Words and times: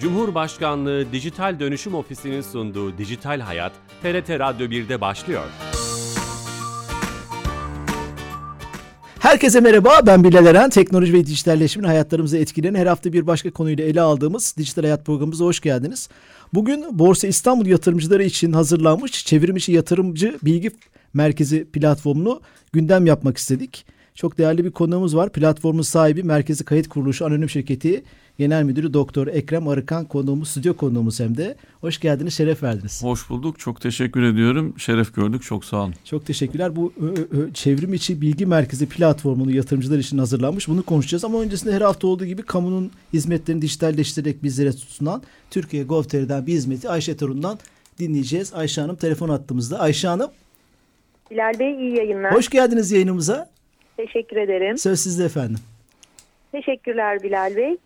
Cumhurbaşkanlığı 0.00 1.12
Dijital 1.12 1.60
Dönüşüm 1.60 1.94
Ofisi'nin 1.94 2.40
sunduğu 2.40 2.98
Dijital 2.98 3.40
Hayat, 3.40 3.72
TRT 4.02 4.30
Radyo 4.30 4.66
1'de 4.66 5.00
başlıyor. 5.00 5.44
Herkese 9.20 9.60
merhaba, 9.60 10.00
ben 10.06 10.24
Bilal 10.24 10.46
Eren. 10.46 10.70
Teknoloji 10.70 11.12
ve 11.12 11.26
dijitalleşmenin 11.26 11.88
hayatlarımızı 11.88 12.38
etkileyen 12.38 12.74
her 12.74 12.86
hafta 12.86 13.12
bir 13.12 13.26
başka 13.26 13.50
konuyla 13.50 13.84
ele 13.84 14.00
aldığımız 14.00 14.54
Dijital 14.58 14.82
Hayat 14.82 15.06
programımıza 15.06 15.44
hoş 15.44 15.60
geldiniz. 15.60 16.08
Bugün 16.54 16.98
Borsa 16.98 17.26
İstanbul 17.28 17.66
yatırımcıları 17.66 18.24
için 18.24 18.52
hazırlanmış 18.52 19.26
çevrimiçi 19.26 19.72
yatırımcı 19.72 20.38
bilgi 20.42 20.70
merkezi 21.14 21.64
platformunu 21.64 22.40
gündem 22.72 23.06
yapmak 23.06 23.38
istedik. 23.38 23.86
Çok 24.14 24.38
değerli 24.38 24.64
bir 24.64 24.70
konuğumuz 24.70 25.16
var. 25.16 25.32
Platformun 25.32 25.82
sahibi 25.82 26.22
Merkezi 26.22 26.64
Kayıt 26.64 26.88
Kuruluşu 26.88 27.26
Anonim 27.26 27.50
Şirketi 27.50 28.04
Genel 28.40 28.62
Müdürü 28.62 28.94
Doktor 28.94 29.26
Ekrem 29.26 29.68
Arıkan 29.68 30.04
konuğumuz, 30.04 30.48
stüdyo 30.48 30.76
konuğumuz 30.76 31.20
hem 31.20 31.36
de. 31.36 31.56
Hoş 31.80 32.00
geldiniz, 32.00 32.34
şeref 32.34 32.62
verdiniz. 32.62 33.04
Hoş 33.04 33.30
bulduk, 33.30 33.58
çok 33.58 33.80
teşekkür 33.80 34.22
ediyorum. 34.22 34.74
Şeref 34.78 35.14
gördük, 35.14 35.42
çok 35.42 35.64
sağ 35.64 35.76
olun. 35.76 35.94
Çok 36.04 36.26
teşekkürler. 36.26 36.76
Bu 36.76 36.92
ö, 37.00 37.38
ö, 37.38 37.52
çevrim 37.52 37.94
içi 37.94 38.20
bilgi 38.20 38.46
merkezi 38.46 38.88
platformunu 38.88 39.50
yatırımcılar 39.50 39.98
için 39.98 40.18
hazırlanmış. 40.18 40.68
Bunu 40.68 40.82
konuşacağız 40.82 41.24
ama 41.24 41.40
öncesinde 41.40 41.72
her 41.72 41.80
hafta 41.80 42.06
olduğu 42.06 42.24
gibi 42.24 42.42
kamunun 42.42 42.90
hizmetlerini 43.12 43.62
dijitalleştirerek 43.62 44.42
bizlere 44.42 44.72
sunan 44.72 45.22
Türkiye 45.50 45.84
Gov.tr'den 45.84 46.46
bir 46.46 46.52
hizmeti 46.52 46.88
Ayşe 46.88 47.16
Torun'dan 47.16 47.58
dinleyeceğiz. 47.98 48.54
Ayşe 48.54 48.80
Hanım 48.80 48.96
telefon 48.96 49.28
attığımızda. 49.28 49.78
Ayşe 49.78 50.08
Hanım. 50.08 50.30
Bilal 51.30 51.58
Bey 51.58 51.74
iyi 51.74 51.96
yayınlar. 51.96 52.34
Hoş 52.34 52.48
geldiniz 52.48 52.92
yayınımıza. 52.92 53.50
Teşekkür 54.06 54.36
ederim. 54.36 54.78
Söz 54.78 55.00
sizde 55.00 55.24
efendim. 55.24 55.58
Teşekkürler 56.52 57.22
Bilal 57.22 57.56
Bey. 57.56 57.76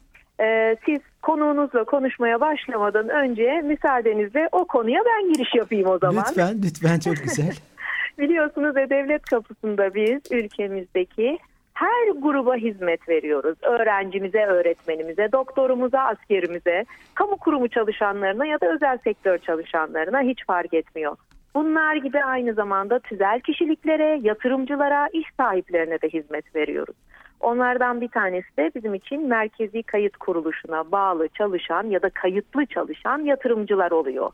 Ee, 0.41 0.77
siz 0.87 0.99
konuğunuzla 1.23 1.85
konuşmaya 1.85 2.41
başlamadan 2.41 3.09
önce 3.09 3.63
müsaadenizle 3.65 4.49
o 4.53 4.65
konuya 4.65 5.01
ben 5.07 5.33
giriş 5.33 5.55
yapayım 5.55 5.89
o 5.89 5.99
zaman. 5.99 6.25
Lütfen, 6.29 6.63
lütfen 6.63 6.99
çok 6.99 7.17
güzel. 7.25 7.53
Biliyorsunuz 8.19 8.77
E-Devlet 8.77 9.23
kapısında 9.23 9.95
biz 9.95 10.21
ülkemizdeki 10.31 11.39
her 11.75 12.09
gruba 12.19 12.55
hizmet 12.55 13.09
veriyoruz. 13.09 13.59
Öğrencimize, 13.63 14.45
öğretmenimize, 14.45 15.33
doktorumuza, 15.33 16.01
askerimize, 16.01 16.85
kamu 17.15 17.37
kurumu 17.37 17.69
çalışanlarına 17.69 18.47
ya 18.47 18.61
da 18.61 18.75
özel 18.75 18.99
sektör 19.05 19.39
çalışanlarına 19.39 20.21
hiç 20.21 20.47
fark 20.47 20.75
etmiyor. 20.75 21.17
Bunlar 21.55 21.97
gibi 21.97 22.25
aynı 22.25 22.55
zamanda 22.55 22.99
tüzel 22.99 23.41
kişiliklere, 23.41 24.21
yatırımcılara, 24.23 25.09
iş 25.09 25.27
sahiplerine 25.37 26.01
de 26.01 26.09
hizmet 26.09 26.57
veriyoruz. 26.57 26.97
Onlardan 27.41 28.01
bir 28.01 28.09
tanesi 28.09 28.57
de 28.57 28.71
bizim 28.75 28.95
için 28.95 29.29
merkezi 29.29 29.83
kayıt 29.83 30.17
kuruluşuna 30.17 30.93
bağlı 30.93 31.29
çalışan 31.29 31.85
ya 31.85 32.03
da 32.03 32.11
kayıtlı 32.11 32.67
çalışan 32.67 33.19
yatırımcılar 33.19 33.91
oluyor. 33.91 34.31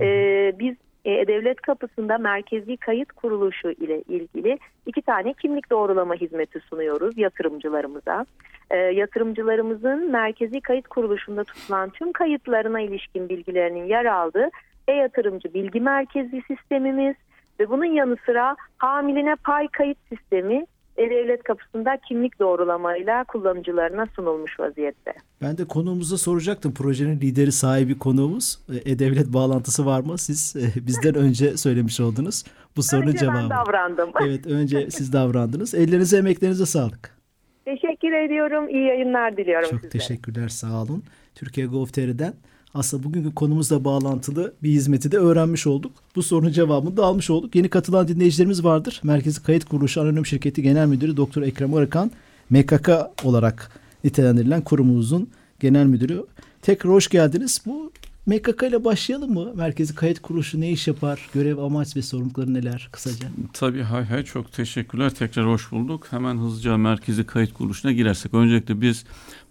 Ee, 0.00 0.52
biz 0.58 0.76
e, 1.04 1.26
devlet 1.26 1.60
kapısında 1.60 2.18
merkezi 2.18 2.76
kayıt 2.76 3.12
kuruluşu 3.12 3.70
ile 3.70 4.02
ilgili 4.02 4.58
iki 4.86 5.02
tane 5.02 5.32
kimlik 5.32 5.70
doğrulama 5.70 6.14
hizmeti 6.14 6.60
sunuyoruz 6.60 7.18
yatırımcılarımıza. 7.18 8.26
E, 8.70 8.76
yatırımcılarımızın 8.76 10.10
merkezi 10.10 10.60
kayıt 10.60 10.88
kuruluşunda 10.88 11.44
tutulan 11.44 11.90
tüm 11.90 12.12
kayıtlarına 12.12 12.80
ilişkin 12.80 13.28
bilgilerinin 13.28 13.84
yer 13.84 14.04
aldığı 14.04 14.50
e-yatırımcı 14.88 15.54
bilgi 15.54 15.80
merkezi 15.80 16.42
sistemimiz 16.48 17.14
ve 17.60 17.68
bunun 17.70 17.84
yanı 17.84 18.16
sıra 18.26 18.56
hamiline 18.78 19.36
pay 19.44 19.68
kayıt 19.68 19.98
sistemi 20.08 20.66
e-Devlet 20.96 21.42
kapısında 21.42 21.96
kimlik 22.08 22.38
doğrulamayla 22.38 23.24
kullanıcılarına 23.24 24.06
sunulmuş 24.16 24.60
vaziyette. 24.60 25.14
Ben 25.42 25.58
de 25.58 25.64
konuğumuza 25.64 26.18
soracaktım. 26.18 26.74
Projenin 26.74 27.20
lideri 27.20 27.52
sahibi 27.52 27.98
konuğumuz. 27.98 28.58
E-Devlet 28.84 29.26
bağlantısı 29.32 29.86
var 29.86 30.00
mı? 30.00 30.18
Siz 30.18 30.56
e, 30.56 30.86
bizden 30.86 31.14
önce 31.24 31.56
söylemiş 31.56 32.00
oldunuz. 32.00 32.44
Bu 32.76 32.82
sorunun 32.82 33.06
önce 33.06 33.18
cevabı. 33.18 33.36
ben 33.36 33.50
davrandım. 33.50 34.10
Evet 34.26 34.46
önce 34.46 34.90
siz 34.90 35.12
davrandınız. 35.12 35.74
Ellerinize 35.74 36.18
emeklerinize 36.18 36.66
sağlık. 36.66 37.16
Teşekkür 37.64 38.12
ediyorum. 38.12 38.68
İyi 38.68 38.84
yayınlar 38.86 39.36
diliyorum 39.36 39.70
Çok 39.70 39.80
size. 39.80 39.88
teşekkürler 39.88 40.48
sağ 40.48 40.82
olun. 40.82 41.04
Türkiye 41.34 41.66
Gov.tr'den 41.66 42.34
aslında 42.74 43.04
bugünkü 43.04 43.34
konumuzla 43.34 43.84
bağlantılı 43.84 44.54
bir 44.62 44.70
hizmeti 44.70 45.12
de 45.12 45.18
öğrenmiş 45.18 45.66
olduk. 45.66 45.92
Bu 46.16 46.22
sorunun 46.22 46.52
cevabını 46.52 46.96
da 46.96 47.04
almış 47.04 47.30
olduk. 47.30 47.54
Yeni 47.54 47.68
katılan 47.68 48.08
dinleyicilerimiz 48.08 48.64
vardır. 48.64 49.00
Merkezi 49.02 49.42
Kayıt 49.42 49.64
Kuruluşu 49.64 50.00
Anonim 50.00 50.26
Şirketi 50.26 50.62
Genel 50.62 50.86
Müdürü 50.86 51.16
Doktor 51.16 51.42
Ekrem 51.42 51.74
Arıkan, 51.74 52.10
MKK 52.50 52.90
olarak 53.24 53.70
nitelendirilen 54.04 54.60
kurumumuzun 54.60 55.28
genel 55.60 55.86
müdürü. 55.86 56.26
Tekrar 56.62 56.92
hoş 56.92 57.08
geldiniz. 57.08 57.60
Bu 57.66 57.92
MKK 58.26 58.62
ile 58.62 58.84
başlayalım 58.84 59.34
mı? 59.34 59.52
Merkezi 59.54 59.94
Kayıt 59.94 60.22
Kuruluşu 60.22 60.60
ne 60.60 60.70
iş 60.70 60.88
yapar? 60.88 61.30
Görev, 61.34 61.58
amaç 61.58 61.96
ve 61.96 62.02
sorumlulukları 62.02 62.54
neler 62.54 62.88
kısaca? 62.92 63.28
Tabii 63.52 63.82
hay 63.82 64.04
hay 64.04 64.24
çok 64.24 64.52
teşekkürler. 64.52 65.14
Tekrar 65.14 65.46
hoş 65.46 65.72
bulduk. 65.72 66.06
Hemen 66.10 66.38
hızlıca 66.38 66.76
Merkezi 66.76 67.26
Kayıt 67.26 67.52
Kuruluşu'na 67.52 67.92
girersek. 67.92 68.34
Öncelikle 68.34 68.80
biz 68.80 69.04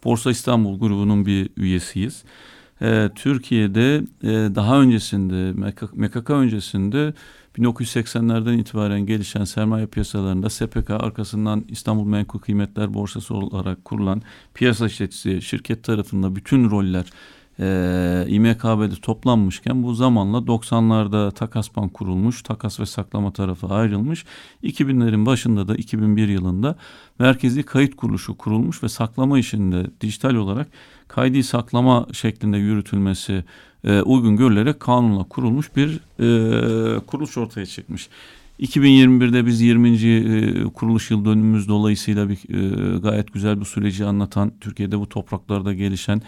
Borsa 0.04 0.32
İstanbul 0.32 0.80
grubunun 0.80 1.26
bir 1.26 1.50
üyesiyiz. 1.58 2.24
Ee, 2.82 3.10
Türkiye'de 3.16 3.96
e, 4.24 4.56
daha 4.56 4.82
öncesinde 4.82 5.52
MKK 5.94 6.30
öncesinde 6.30 7.14
1980'lerden 7.58 8.58
itibaren 8.58 9.06
gelişen 9.06 9.44
sermaye 9.44 9.86
piyasalarında 9.86 10.50
SPK 10.50 10.90
arkasından 10.90 11.66
İstanbul 11.68 12.06
Menkul 12.06 12.40
Kıymetler 12.40 12.94
Borsası 12.94 13.36
olarak 13.36 13.86
kurulan 13.86 14.22
piyasa 14.54 14.86
işleticisi 14.86 15.42
şirket 15.42 15.84
tarafında 15.84 16.36
bütün 16.36 16.70
roller 16.70 17.06
e, 17.62 18.26
İMKB'de 18.28 18.96
toplanmışken 19.02 19.84
bu 19.84 19.94
zamanla 19.94 20.38
90'larda 20.38 21.32
Takas 21.32 21.76
Bank 21.76 21.94
kurulmuş, 21.94 22.42
takas 22.42 22.80
ve 22.80 22.86
saklama 22.86 23.34
tarafı 23.34 23.68
ayrılmış. 23.68 24.26
2000'lerin 24.64 25.26
başında 25.26 25.68
da 25.68 25.76
2001 25.76 26.28
yılında 26.28 26.76
Merkezi 27.20 27.64
Kayıt 27.64 27.96
Kuruluşu 27.96 28.38
kurulmuş 28.38 28.84
ve 28.84 28.90
saklama 28.90 29.40
işinde 29.40 29.86
dijital 30.02 30.36
olarak 30.36 30.68
kaydi 31.08 31.44
saklama 31.44 32.08
şeklinde 32.14 32.58
yürütülmesi 32.58 33.44
e, 33.84 34.02
uygun 34.02 34.38
görülerek 34.38 34.80
kanunla 34.80 35.24
kurulmuş 35.24 35.76
bir 35.76 36.00
e, 36.20 37.00
kuruluş 37.00 37.38
ortaya 37.38 37.66
çıkmış. 37.66 38.10
2021'de 38.60 39.46
biz 39.46 39.62
20. 39.62 39.90
E, 39.90 40.64
kuruluş 40.64 41.12
yıl 41.12 41.26
dönümümüz 41.26 41.68
dolayısıyla 41.68 42.30
bir 42.30 42.36
e, 42.36 43.00
gayet 43.00 43.34
güzel 43.34 43.60
bir 43.60 43.66
süreci 43.66 44.06
anlatan 44.06 44.52
Türkiye'de 44.62 45.00
bu 45.00 45.10
topraklarda 45.10 45.74
gelişen 45.74 46.22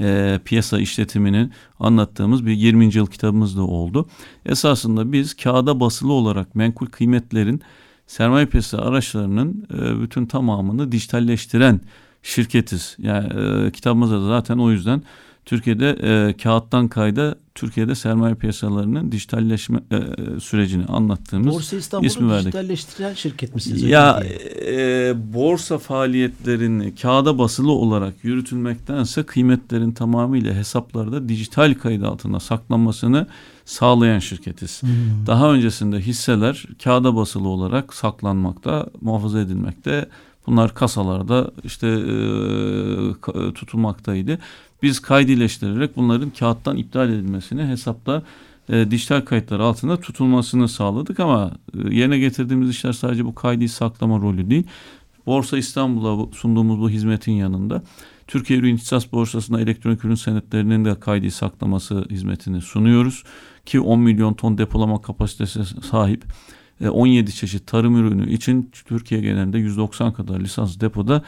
e, 0.00 0.40
piyasa 0.44 0.80
işletiminin 0.80 1.52
anlattığımız 1.80 2.46
bir 2.46 2.52
20. 2.52 2.94
yıl 2.94 3.06
kitabımız 3.06 3.56
da 3.56 3.62
oldu. 3.62 4.08
Esasında 4.46 5.12
biz 5.12 5.34
kağıda 5.34 5.80
basılı 5.80 6.12
olarak 6.12 6.54
menkul 6.54 6.86
kıymetlerin 6.86 7.60
sermaye 8.06 8.46
piyasası 8.46 8.84
araçlarının 8.84 9.66
bütün 10.02 10.26
tamamını 10.26 10.92
dijitalleştiren 10.92 11.80
şirketiz. 12.22 12.96
Yani 12.98 13.72
kitabımızda 13.72 14.20
da 14.20 14.26
zaten 14.26 14.58
o 14.58 14.70
yüzden 14.70 15.02
Türkiye'de 15.50 15.96
e, 16.02 16.36
kağıttan 16.36 16.88
kayda 16.88 17.34
Türkiye'de 17.54 17.94
sermaye 17.94 18.34
piyasalarının 18.34 19.12
dijitalleşme 19.12 19.80
e, 19.90 20.40
sürecini 20.40 20.84
anlattığımız 20.84 21.54
Borsa 21.54 22.00
ismi 22.02 22.30
verdik. 22.30 22.44
dijitalleştiren 22.44 23.14
şirket 23.14 23.54
misiniz? 23.54 23.82
Ya 23.82 24.22
e, 24.66 25.14
borsa 25.34 25.78
faaliyetlerini 25.78 26.94
kağıda 26.94 27.38
basılı 27.38 27.72
olarak 27.72 28.14
yürütülmektense 28.22 29.22
kıymetlerin 29.22 29.92
tamamıyla 29.92 30.54
hesaplarda 30.54 31.28
dijital 31.28 31.74
kayıt 31.74 32.04
altına 32.04 32.40
saklanmasını 32.40 33.26
sağlayan 33.64 34.18
şirketiz. 34.18 34.82
Hmm. 34.82 34.90
Daha 35.26 35.52
öncesinde 35.52 36.00
hisseler 36.00 36.64
kağıda 36.84 37.16
basılı 37.16 37.48
olarak 37.48 37.94
saklanmakta, 37.94 38.86
muhafaza 39.00 39.40
edilmekte. 39.40 40.08
Bunlar 40.46 40.74
kasalarda 40.74 41.50
işte 41.64 41.86
e, 41.88 43.52
tutulmaktaydı. 43.52 44.38
Biz 44.82 45.00
kaydileştirerek 45.00 45.96
bunların 45.96 46.30
kağıttan 46.30 46.76
iptal 46.76 47.08
edilmesini 47.08 47.66
hesapta 47.66 48.22
e, 48.68 48.90
dijital 48.90 49.20
kayıtlar 49.20 49.60
altında 49.60 50.00
tutulmasını 50.00 50.68
sağladık 50.68 51.20
ama 51.20 51.52
e, 51.74 51.94
yerine 51.94 52.18
getirdiğimiz 52.18 52.70
işler 52.70 52.92
sadece 52.92 53.24
bu 53.24 53.34
kaydı 53.34 53.68
saklama 53.68 54.16
rolü 54.20 54.50
değil. 54.50 54.66
Borsa 55.26 55.58
İstanbul'a 55.58 56.32
sunduğumuz 56.32 56.80
bu 56.80 56.90
hizmetin 56.90 57.32
yanında 57.32 57.82
Türkiye 58.26 58.58
Ürün 58.58 58.76
İhtisas 58.76 59.12
Borsası'na 59.12 59.60
elektronik 59.60 60.04
ürün 60.04 60.14
senetlerinin 60.14 60.84
de 60.84 61.00
kaydı 61.00 61.30
saklaması 61.30 62.04
hizmetini 62.10 62.60
sunuyoruz. 62.60 63.24
Ki 63.66 63.80
10 63.80 64.00
milyon 64.00 64.34
ton 64.34 64.58
depolama 64.58 65.02
kapasitesi 65.02 65.60
sahip 65.90 66.24
17 66.88 67.34
çeşit 67.34 67.66
tarım 67.66 67.96
ürünü 67.96 68.32
için 68.32 68.70
Türkiye 68.84 69.20
genelinde 69.20 69.58
190 69.58 70.12
kadar 70.12 70.40
lisans 70.40 70.80
depoda 70.80 71.16
e, 71.16 71.22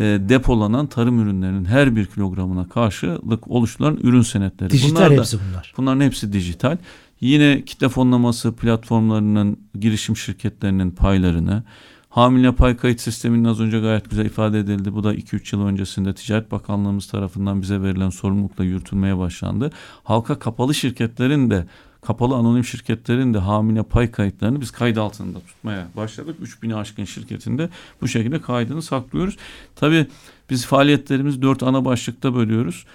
depolanan 0.00 0.86
tarım 0.86 1.20
ürünlerinin 1.20 1.64
her 1.64 1.96
bir 1.96 2.06
kilogramına 2.06 2.68
karşılık 2.68 3.50
oluşturulan 3.50 3.98
ürün 4.02 4.22
senetleri. 4.22 4.70
Dijital 4.70 4.96
bunlar 4.96 5.10
da, 5.10 5.14
hepsi 5.14 5.38
bunlar. 5.48 5.74
Bunların 5.76 6.00
hepsi 6.00 6.32
dijital. 6.32 6.76
Yine 7.20 7.62
kitle 7.66 7.88
fonlaması 7.88 8.52
platformlarının 8.52 9.58
girişim 9.80 10.16
şirketlerinin 10.16 10.90
paylarını, 10.90 11.62
Hamile 12.10 12.52
pay 12.52 12.76
kayıt 12.76 13.00
sisteminin 13.00 13.44
az 13.44 13.60
önce 13.60 13.80
gayet 13.80 14.10
güzel 14.10 14.26
ifade 14.26 14.58
edildi. 14.58 14.94
Bu 14.94 15.04
da 15.04 15.14
2-3 15.14 15.56
yıl 15.56 15.66
öncesinde 15.66 16.14
Ticaret 16.14 16.52
Bakanlığımız 16.52 17.06
tarafından 17.06 17.62
bize 17.62 17.82
verilen 17.82 18.10
sorumlulukla 18.10 18.64
yürütülmeye 18.64 19.18
başlandı. 19.18 19.70
Halka 20.04 20.38
kapalı 20.38 20.74
şirketlerin 20.74 21.50
de 21.50 21.66
kapalı 22.02 22.34
anonim 22.34 22.64
şirketlerin 22.64 23.34
de 23.34 23.38
hamile 23.38 23.82
pay 23.82 24.10
kayıtlarını 24.10 24.60
biz 24.60 24.70
kayıt 24.70 24.98
altında 24.98 25.40
tutmaya 25.40 25.86
başladık. 25.96 26.36
3000'i 26.42 26.74
aşkın 26.74 27.04
şirketinde 27.04 27.68
bu 28.00 28.08
şekilde 28.08 28.40
kaydını 28.40 28.82
saklıyoruz. 28.82 29.36
Tabii 29.76 30.06
biz 30.50 30.66
faaliyetlerimizi 30.66 31.42
dört 31.42 31.62
ana 31.62 31.84
başlıkta 31.84 32.34
bölüyoruz. 32.34 32.86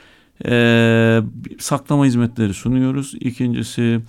Ee, 0.46 1.22
saklama 1.60 2.06
hizmetleri 2.06 2.54
sunuyoruz. 2.54 3.14
İkincisi 3.20 4.02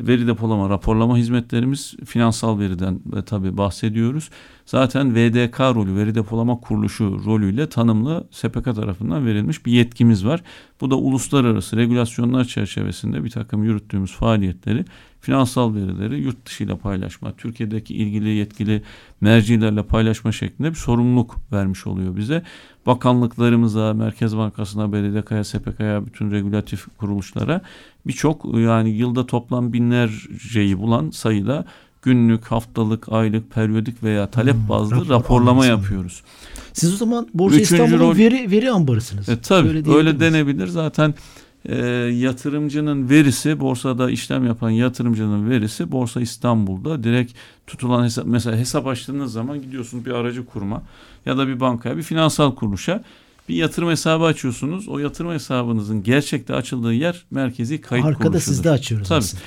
veri 0.00 0.26
depolama, 0.26 0.68
raporlama 0.68 1.16
hizmetlerimiz 1.16 1.94
finansal 2.04 2.58
veriden 2.58 3.00
ve 3.06 3.24
tabii 3.24 3.56
bahsediyoruz. 3.56 4.30
Zaten 4.70 5.14
VDK 5.14 5.60
rolü, 5.60 5.96
veri 5.96 6.14
depolama 6.14 6.60
kuruluşu 6.60 7.24
rolüyle 7.24 7.68
tanımlı 7.68 8.28
SPK 8.30 8.64
tarafından 8.64 9.26
verilmiş 9.26 9.66
bir 9.66 9.72
yetkimiz 9.72 10.26
var. 10.26 10.42
Bu 10.80 10.90
da 10.90 10.96
uluslararası 10.96 11.76
regülasyonlar 11.76 12.44
çerçevesinde 12.44 13.24
bir 13.24 13.30
takım 13.30 13.64
yürüttüğümüz 13.64 14.12
faaliyetleri, 14.12 14.84
finansal 15.20 15.74
verileri 15.74 16.20
yurt 16.20 16.46
dışıyla 16.46 16.76
paylaşma, 16.76 17.32
Türkiye'deki 17.32 17.94
ilgili 17.94 18.28
yetkili 18.28 18.82
mercilerle 19.20 19.82
paylaşma 19.82 20.32
şeklinde 20.32 20.70
bir 20.70 20.76
sorumluluk 20.76 21.36
vermiş 21.52 21.86
oluyor 21.86 22.16
bize. 22.16 22.42
Bakanlıklarımıza, 22.86 23.94
Merkez 23.94 24.36
Bankası'na, 24.36 24.92
BDDK'ya, 24.92 25.44
SPK'ya, 25.44 26.06
bütün 26.06 26.30
regülatif 26.30 26.86
kuruluşlara 26.98 27.60
birçok 28.06 28.58
yani 28.58 28.90
yılda 28.90 29.26
toplam 29.26 29.72
binlerceyi 29.72 30.78
bulan 30.78 31.10
sayıda 31.10 31.66
günlük, 32.02 32.44
haftalık, 32.46 33.12
aylık, 33.12 33.50
periyodik 33.50 34.02
veya 34.02 34.30
talep 34.30 34.54
Hmm, 34.54 34.68
bazlı 34.68 34.96
rapor 34.96 35.08
raporlama 35.10 35.66
yapıyoruz. 35.66 36.22
Siz 36.72 36.94
o 36.94 36.96
zaman 36.96 37.28
Borsa 37.34 37.56
Üçüncü 37.56 37.74
İstanbul'un 37.82 38.10
rol- 38.14 38.16
veri 38.18 38.50
veri 38.50 38.70
ambarısınız. 38.70 39.28
E, 39.28 39.40
tabii 39.40 39.68
öyle, 39.68 40.02
miyiz? 40.12 40.20
denebilir. 40.20 40.66
Zaten 40.66 41.14
e, 41.68 41.76
yatırımcının 42.30 43.10
verisi, 43.10 43.60
borsada 43.60 44.10
işlem 44.10 44.46
yapan 44.46 44.70
yatırımcının 44.70 45.50
verisi 45.50 45.92
Borsa 45.92 46.20
İstanbul'da 46.20 47.04
direkt 47.04 47.32
tutulan 47.66 48.04
hesap. 48.04 48.26
Mesela 48.26 48.56
hesap 48.56 48.86
açtığınız 48.86 49.32
zaman 49.32 49.62
gidiyorsunuz 49.62 50.06
bir 50.06 50.10
aracı 50.12 50.46
kurma 50.46 50.82
ya 51.26 51.38
da 51.38 51.48
bir 51.48 51.60
bankaya, 51.60 51.96
bir 51.96 52.02
finansal 52.02 52.54
kuruluşa 52.54 53.04
bir 53.48 53.54
yatırım 53.54 53.90
hesabı 53.90 54.24
açıyorsunuz. 54.24 54.88
O 54.88 54.98
yatırım 54.98 55.30
hesabınızın 55.32 56.02
gerçekte 56.02 56.54
açıldığı 56.54 56.92
yer 56.94 57.24
merkezi 57.30 57.80
kayıt 57.80 58.06
Arkada 58.06 58.22
kuruluşudur. 58.24 58.54
sizde 58.54 58.70
açıyoruz 58.70 59.08
Tabii. 59.08 59.18
aslında. 59.18 59.42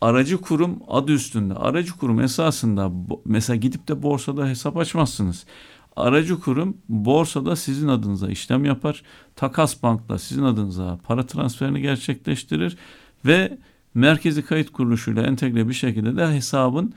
Aracı 0.00 0.38
kurum 0.38 0.78
adı 0.88 1.12
üstünde. 1.12 1.54
Aracı 1.54 1.92
kurum 1.92 2.20
esasında 2.20 2.90
mesela 3.24 3.56
gidip 3.56 3.88
de 3.88 4.02
borsada 4.02 4.46
hesap 4.48 4.76
açmazsınız. 4.76 5.44
Aracı 5.96 6.40
kurum 6.40 6.76
borsada 6.88 7.56
sizin 7.56 7.88
adınıza 7.88 8.28
işlem 8.28 8.64
yapar. 8.64 9.02
Takas 9.36 9.82
Bank'la 9.82 10.18
sizin 10.18 10.42
adınıza 10.42 10.98
para 11.06 11.26
transferini 11.26 11.82
gerçekleştirir 11.82 12.76
ve 13.24 13.58
merkezi 13.94 14.42
kayıt 14.44 14.72
kuruluşuyla 14.72 15.22
entegre 15.22 15.68
bir 15.68 15.74
şekilde 15.74 16.16
de 16.16 16.26
hesabın 16.32 16.94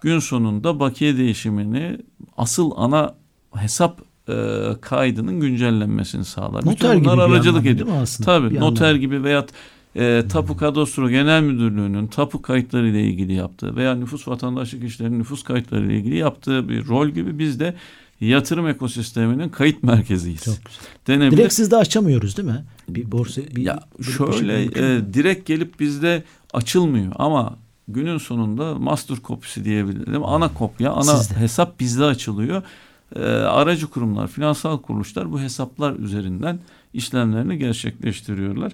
gün 0.00 0.18
sonunda 0.18 0.80
bakiye 0.80 1.16
değişimini 1.16 1.98
asıl 2.36 2.70
ana 2.76 3.14
hesap 3.54 4.00
e, 4.28 4.34
kaydının 4.80 5.40
güncellenmesini 5.40 6.24
sağlar. 6.24 6.66
Noter 6.66 6.72
Bütün 6.74 6.92
gibi 6.92 7.04
bunlar 7.04 7.28
bir 7.30 7.34
aracılık 7.34 7.66
ediyor. 7.66 7.88
Tabii 8.24 8.50
Bir 8.50 8.60
noter 8.60 8.84
anlamda. 8.84 8.98
gibi 8.98 9.22
veyahut 9.24 9.50
e, 9.98 10.24
Tapu 10.28 10.56
Kadastro 10.56 11.10
Genel 11.10 11.42
Müdürlüğü'nün 11.42 12.06
tapu 12.06 12.42
kayıtları 12.42 12.88
ile 12.88 13.04
ilgili 13.04 13.32
yaptığı 13.32 13.76
veya 13.76 13.94
nüfus 13.94 14.28
vatandaşlık 14.28 14.84
işlerinin 14.84 15.18
nüfus 15.18 15.42
kayıtları 15.42 15.86
ile 15.86 15.96
ilgili 15.96 16.16
yaptığı 16.16 16.68
bir 16.68 16.86
rol 16.86 17.08
gibi 17.08 17.38
biz 17.38 17.60
de 17.60 17.74
yatırım 18.20 18.68
ekosisteminin 18.68 19.48
kayıt 19.48 19.82
merkeziyiz. 19.82 20.44
Çok 20.44 20.64
güzel. 20.64 20.80
Denebilir. 21.06 21.36
Direkt 21.38 21.54
sizde 21.54 21.76
açamıyoruz 21.76 22.36
değil 22.36 22.48
mi? 22.48 22.64
Bir 22.88 23.12
borsa 23.12 23.40
bir, 23.56 23.62
ya 23.62 23.80
böyle 23.98 24.08
bir 24.08 24.12
şöyle 24.12 24.72
şey 24.72 24.96
e, 24.96 25.14
direkt 25.14 25.46
gelip 25.46 25.80
bizde 25.80 26.22
açılmıyor 26.52 27.12
ama 27.16 27.56
günün 27.88 28.18
sonunda 28.18 28.74
master 28.74 29.16
kopisi 29.16 29.64
diyebilirim. 29.64 30.24
Ana 30.24 30.54
kopya, 30.54 30.92
ana 30.92 31.16
Sizde. 31.16 31.34
hesap 31.34 31.80
bizde 31.80 32.04
açılıyor. 32.04 32.62
E, 33.16 33.22
aracı 33.30 33.86
kurumlar, 33.86 34.28
finansal 34.28 34.78
kuruluşlar 34.78 35.32
bu 35.32 35.40
hesaplar 35.40 35.96
üzerinden 35.96 36.58
işlemlerini 36.94 37.58
gerçekleştiriyorlar. 37.58 38.72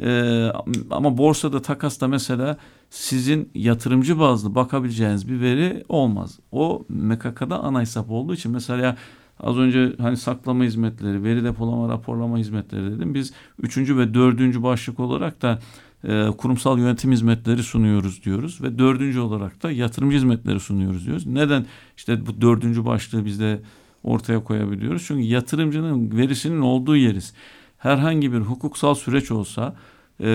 E, 0.00 0.48
ama 0.90 1.18
borsada 1.18 1.62
takasta 1.62 2.08
mesela 2.08 2.56
sizin 2.90 3.50
yatırımcı 3.54 4.18
bazlı 4.18 4.54
bakabileceğiniz 4.54 5.28
bir 5.28 5.40
veri 5.40 5.84
olmaz. 5.88 6.38
O 6.52 6.84
MKK'da 6.88 7.58
ana 7.58 7.80
hesap 7.80 8.10
olduğu 8.10 8.34
için 8.34 8.52
mesela 8.52 8.96
az 9.40 9.56
önce 9.56 9.92
hani 9.98 10.16
saklama 10.16 10.64
hizmetleri, 10.64 11.24
veri 11.24 11.44
depolama, 11.44 11.88
raporlama 11.88 12.38
hizmetleri 12.38 12.90
dedim. 12.90 13.14
Biz 13.14 13.32
üçüncü 13.58 13.98
ve 13.98 14.14
dördüncü 14.14 14.62
başlık 14.62 15.00
olarak 15.00 15.42
da 15.42 15.58
e, 16.04 16.26
kurumsal 16.38 16.78
yönetim 16.78 17.12
hizmetleri 17.12 17.62
sunuyoruz 17.62 18.24
diyoruz 18.24 18.62
ve 18.62 18.78
dördüncü 18.78 19.20
olarak 19.20 19.62
da 19.62 19.70
yatırımcı 19.70 20.16
hizmetleri 20.16 20.60
sunuyoruz 20.60 21.06
diyoruz. 21.06 21.26
Neden 21.26 21.66
işte 21.96 22.26
bu 22.26 22.40
dördüncü 22.40 22.84
başlığı 22.84 23.24
biz 23.24 23.40
de 23.40 23.60
ortaya 24.02 24.44
koyabiliyoruz? 24.44 25.04
Çünkü 25.06 25.22
yatırımcının 25.22 26.16
verisinin 26.16 26.60
olduğu 26.60 26.96
yeriz. 26.96 27.34
Herhangi 27.82 28.32
bir 28.32 28.38
hukuksal 28.38 28.94
süreç 28.94 29.30
olsa 29.30 29.74
e, 30.20 30.28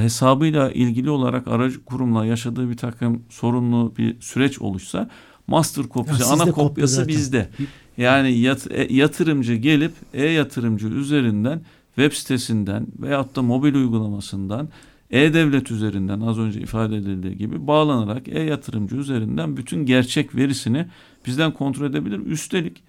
hesabıyla 0.00 0.70
ilgili 0.70 1.10
olarak 1.10 1.48
aracı 1.48 1.84
kurumla 1.84 2.26
yaşadığı 2.26 2.70
bir 2.70 2.76
takım 2.76 3.22
sorunlu 3.30 3.92
bir 3.98 4.20
süreç 4.20 4.58
oluşsa 4.58 5.10
master 5.46 5.84
kopyası, 5.88 6.22
Ya 6.22 6.28
ana 6.28 6.38
kopya 6.38 6.52
kopyası 6.52 6.94
zaten. 6.94 7.08
bizde. 7.08 7.48
Yani 7.96 8.38
yat, 8.38 8.66
e, 8.70 8.94
yatırımcı 8.94 9.54
gelip 9.54 9.92
e-yatırımcı 10.14 10.88
üzerinden 10.88 11.60
web 11.96 12.12
sitesinden 12.12 12.86
veyahut 12.98 13.36
da 13.36 13.42
mobil 13.42 13.74
uygulamasından 13.74 14.68
e-devlet 15.10 15.70
üzerinden 15.70 16.20
az 16.20 16.38
önce 16.38 16.60
ifade 16.60 16.96
edildiği 16.96 17.36
gibi 17.36 17.66
bağlanarak 17.66 18.28
e-yatırımcı 18.28 18.96
üzerinden 18.96 19.56
bütün 19.56 19.86
gerçek 19.86 20.34
verisini 20.34 20.86
bizden 21.26 21.52
kontrol 21.52 21.86
edebilir. 21.86 22.18
Üstelik 22.26 22.82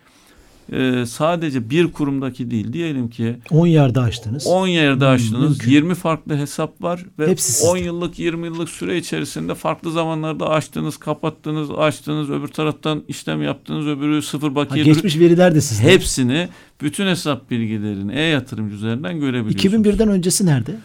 e, 0.72 1.06
sadece 1.06 1.70
bir 1.70 1.92
kurumdaki 1.92 2.52
değil 2.52 2.74
diyelim 2.74 3.10
ki 3.10 3.36
10 3.52 3.68
yerde 3.68 4.00
açtınız. 4.00 4.48
10 4.48 4.68
yerde 4.68 5.06
Hmm, 5.06 5.14
açtınız. 5.14 5.50
mümkün. 5.50 5.72
20 5.72 5.96
farklı 5.96 6.38
hesap 6.38 6.82
var 6.84 7.06
ve 7.20 7.28
Hepsi 7.28 7.52
sizde. 7.52 7.68
10 7.70 7.78
yıllık 7.78 8.20
20 8.20 8.46
yıllık 8.48 8.70
süre 8.70 8.98
içerisinde 8.98 9.56
farklı 9.56 9.92
zamanlarda 9.92 10.50
açtınız, 10.50 10.98
kapattınız, 10.98 11.72
açtınız, 11.72 12.30
öbür 12.30 12.48
taraftan 12.48 13.04
işlem 13.08 13.42
yaptınız, 13.44 13.88
öbürü 13.88 14.22
sıfır 14.22 14.50
Ha, 14.50 14.56
bakiye 14.56 14.86
geçmiş 14.86 15.20
veriler 15.20 15.56
de 15.56 15.62
sizde. 15.62 15.84
hepsini 15.84 16.48
bütün 16.82 17.08
hesap 17.08 17.52
bilgilerini 17.52 18.14
e-yatırımcı 18.16 18.76
üzerinden 18.76 19.20
görebiliyorsunuz. 19.20 19.86
2001'den 19.86 20.08
öncesi 20.08 20.46
nerede? 20.46 20.76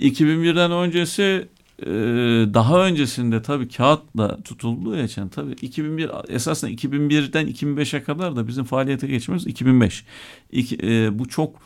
2001'den 0.00 0.72
öncesi 0.72 1.48
e, 1.86 2.54
daha 2.54 2.86
öncesinde 2.86 3.42
tabii 3.42 3.68
kağıtla 3.68 4.42
tutulduğu 4.42 4.98
için 4.98 5.28
tabii 5.28 5.52
2001 5.52 6.10
esasında 6.28 6.70
2001'den 6.70 7.48
2005'e 7.48 8.02
kadar 8.02 8.36
da 8.36 8.48
bizim 8.48 8.64
faaliyete 8.64 9.06
geçmemiz 9.06 9.46
2005. 9.46 10.04
İki, 10.52 10.78
e, 10.82 11.18
bu 11.18 11.28
çok 11.28 11.56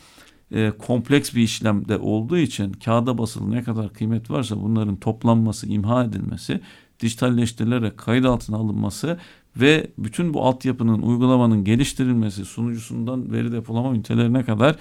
e, 0.51 0.71
kompleks 0.71 1.33
bir 1.33 1.41
işlemde 1.41 1.97
olduğu 1.97 2.37
için 2.37 2.73
kağıda 2.73 3.17
basılı 3.17 3.51
ne 3.51 3.63
kadar 3.63 3.93
kıymet 3.93 4.31
varsa 4.31 4.61
bunların 4.61 4.95
toplanması, 4.95 5.67
imha 5.67 6.03
edilmesi, 6.03 6.61
dijitalleştirilerek 6.99 7.97
kayıt 7.97 8.25
altına 8.25 8.57
alınması 8.57 9.19
ve 9.57 9.87
bütün 9.97 10.33
bu 10.33 10.45
altyapının 10.45 11.01
uygulamanın 11.01 11.63
geliştirilmesi, 11.63 12.45
sunucusundan 12.45 13.31
veri 13.31 13.51
depolama 13.51 13.95
ünitelerine 13.95 14.43
kadar 14.43 14.75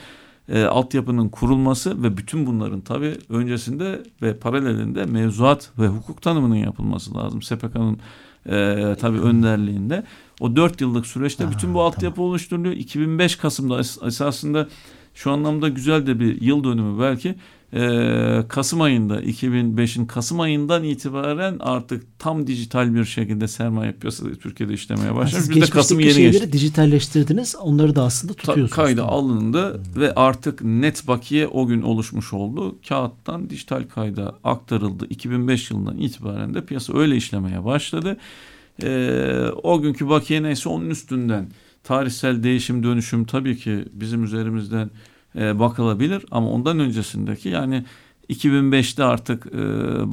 e, 0.48 0.64
altyapının 0.64 1.28
kurulması 1.28 2.02
ve 2.02 2.16
bütün 2.16 2.46
bunların 2.46 2.80
tabii 2.80 3.14
öncesinde 3.28 4.02
ve 4.22 4.36
paralelinde 4.36 5.04
mevzuat 5.04 5.70
ve 5.78 5.88
hukuk 5.88 6.22
tanımının 6.22 6.54
yapılması 6.56 7.14
lazım. 7.14 7.42
SPK'nın 7.42 7.98
e, 8.46 8.96
tabii 9.00 9.18
önderliğinde. 9.20 10.04
O 10.40 10.56
dört 10.56 10.80
yıllık 10.80 11.06
süreçte 11.06 11.44
Ha, 11.44 11.50
bütün 11.50 11.74
bu 11.74 11.82
altyapı 11.82 12.22
oluşturuluyor. 12.22 12.74
2005 12.74 13.36
Kasım'da 13.36 13.74
es- 13.74 14.06
esasında 14.06 14.68
şu 15.16 15.30
anlamda 15.30 15.68
güzel 15.68 16.06
de 16.06 16.20
bir 16.20 16.40
yıl 16.42 16.64
dönümü 16.64 17.00
belki. 17.02 17.34
E, 17.72 18.48
Kasım 18.48 18.80
ayında 18.80 19.22
2005'in 19.22 20.06
Kasım 20.06 20.40
ayından 20.40 20.84
itibaren 20.84 21.56
artık 21.60 22.18
tam 22.18 22.46
dijital 22.46 22.94
bir 22.94 23.04
şekilde 23.04 23.48
sermaye 23.48 23.92
piyasası 23.92 24.34
Türkiye'de 24.38 24.72
işlemeye 24.72 25.08
Ha, 25.08 25.16
başlamış. 25.16 25.46
Siz 25.46 25.54
Biz 25.56 25.62
de 25.62 25.66
Kasım 25.70 26.00
yeni 26.00 26.12
şeyleri 26.12 26.32
geçti. 26.32 26.52
dijitalleştirdiniz. 26.52 27.56
Onları 27.60 27.96
da 27.96 28.02
aslında 28.02 28.32
Ta- 28.32 28.36
tutuyorsunuz. 28.38 28.70
kayda 28.76 29.00
Tamam. 29.06 29.14
alındı 29.14 29.80
ve 29.96 30.14
artık 30.14 30.64
net 30.64 31.08
bakiye 31.08 31.46
o 31.48 31.66
gün 31.66 31.82
oluşmuş 31.82 32.32
oldu. 32.32 32.76
Kağıttan 32.88 33.50
dijital 33.50 33.82
kayda 33.94 34.34
aktarıldı. 34.44 35.06
2005 35.10 35.70
yılından 35.70 35.98
itibaren 35.98 36.54
de 36.54 36.64
piyasa 36.64 36.98
öyle 36.98 37.16
işlemeye 37.16 37.64
başladı. 37.64 38.16
Ee, 38.82 39.46
o 39.62 39.80
günkü 39.80 40.08
bakiye 40.08 40.42
neyse 40.42 40.68
onun 40.68 40.90
üstünden 40.90 41.48
tarihsel 41.86 42.42
değişim 42.42 42.82
dönüşüm 42.82 43.24
tabii 43.24 43.56
ki 43.56 43.84
bizim 43.92 44.24
üzerimizden 44.24 44.90
e, 45.38 45.58
bakılabilir 45.58 46.24
ama 46.30 46.50
ondan 46.50 46.78
öncesindeki 46.78 47.48
yani 47.48 47.84
2005'te 48.30 49.04
artık 49.04 49.46
e, 49.46 49.58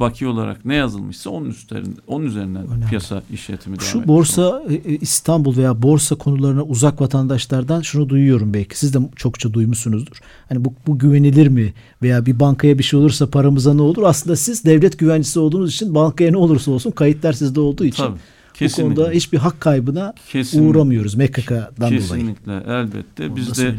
baki 0.00 0.26
olarak 0.26 0.64
ne 0.64 0.74
yazılmışsa 0.74 1.30
onun 1.30 1.50
üzerinde 1.50 2.00
onun 2.06 2.26
üzerinden 2.26 2.66
Önemli. 2.66 2.86
piyasa 2.86 3.22
işletimi 3.32 3.76
devam 3.76 3.88
Şu 3.88 4.08
borsa 4.08 4.62
e, 4.68 4.74
e, 4.74 4.96
İstanbul 4.96 5.56
veya 5.56 5.82
borsa 5.82 6.14
konularına 6.14 6.62
uzak 6.62 7.00
vatandaşlardan 7.00 7.80
şunu 7.80 8.08
duyuyorum 8.08 8.54
belki. 8.54 8.78
Siz 8.78 8.94
de 8.94 8.98
çokça 9.16 9.52
duymuşsunuzdur. 9.52 10.16
Hani 10.48 10.64
bu, 10.64 10.74
bu 10.86 10.98
güvenilir 10.98 11.48
mi? 11.48 11.72
Veya 12.02 12.26
bir 12.26 12.40
bankaya 12.40 12.78
bir 12.78 12.84
şey 12.84 13.00
olursa 13.00 13.30
paramıza 13.30 13.74
ne 13.74 13.82
olur? 13.82 14.02
Aslında 14.02 14.36
siz 14.36 14.64
devlet 14.64 14.98
güvencesi 14.98 15.38
olduğunuz 15.38 15.74
için 15.74 15.94
bankaya 15.94 16.30
ne 16.30 16.36
olursa 16.36 16.70
olsun 16.70 16.90
kayıtlar 16.90 17.32
sizde 17.32 17.60
olduğu 17.60 17.84
için 17.84 18.02
Tabii, 18.02 18.18
bu 18.54 18.58
kesinlikle. 18.58 18.94
konuda 18.94 19.10
hiçbir 19.10 19.38
hak 19.38 19.60
kaybına 19.60 20.14
Kesinlikle. 20.32 20.68
uğramıyoruz 20.70 21.14
MKK'dan 21.14 21.72
dolayı. 21.80 21.98
Kesinlikle 21.98 22.52
elbette. 22.66 23.36
Bizde 23.36 23.74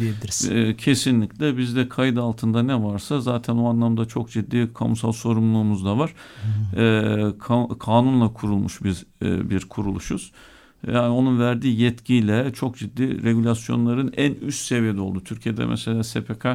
e, 0.51 0.75
kesinlikle 0.77 1.57
bizde 1.57 1.89
kayıt 1.89 2.17
altında 2.17 2.63
ne 2.63 2.83
varsa 2.83 3.21
zaten 3.21 3.55
o 3.55 3.69
anlamda 3.69 4.05
çok 4.05 4.31
ciddi 4.31 4.69
kamusal 4.73 5.11
sorumluluğumuz 5.11 5.85
da 5.85 5.97
var. 5.97 6.13
E, 6.75 6.79
ka- 7.39 7.77
kanunla 7.77 8.33
kurulmuş 8.33 8.83
biz 8.83 9.03
e, 9.21 9.49
bir 9.49 9.59
kuruluşuz. 9.65 10.31
Yani 10.87 11.07
onun 11.09 11.39
verdiği 11.39 11.81
yetkiyle 11.81 12.53
çok 12.53 12.77
ciddi 12.77 13.23
regülasyonların 13.23 14.13
en 14.17 14.33
üst 14.33 14.65
seviyede 14.65 15.01
oldu. 15.01 15.21
Türkiye'de 15.25 15.65
mesela 15.65 16.03
SPK 16.03 16.45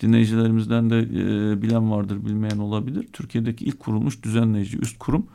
dinleyicilerimizden 0.00 0.90
de 0.90 0.98
e, 0.98 1.62
bilen 1.62 1.90
vardır, 1.90 2.26
bilmeyen 2.26 2.58
olabilir. 2.58 3.06
Türkiye'deki 3.12 3.64
ilk 3.64 3.80
kurulmuş 3.80 4.22
düzenleyici 4.22 4.78
üst 4.78 4.98
kurum 4.98 5.26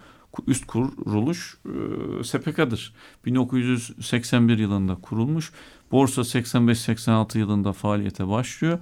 üst 0.47 0.67
kuruluş 0.67 1.57
e, 1.65 2.23
SPK'dır. 2.23 2.93
1981 3.25 4.57
yılında 4.57 4.95
kurulmuş. 4.95 5.51
Borsa 5.91 6.21
85-86 6.21 7.37
yılında 7.37 7.73
faaliyete 7.73 8.27
başlıyor. 8.27 8.79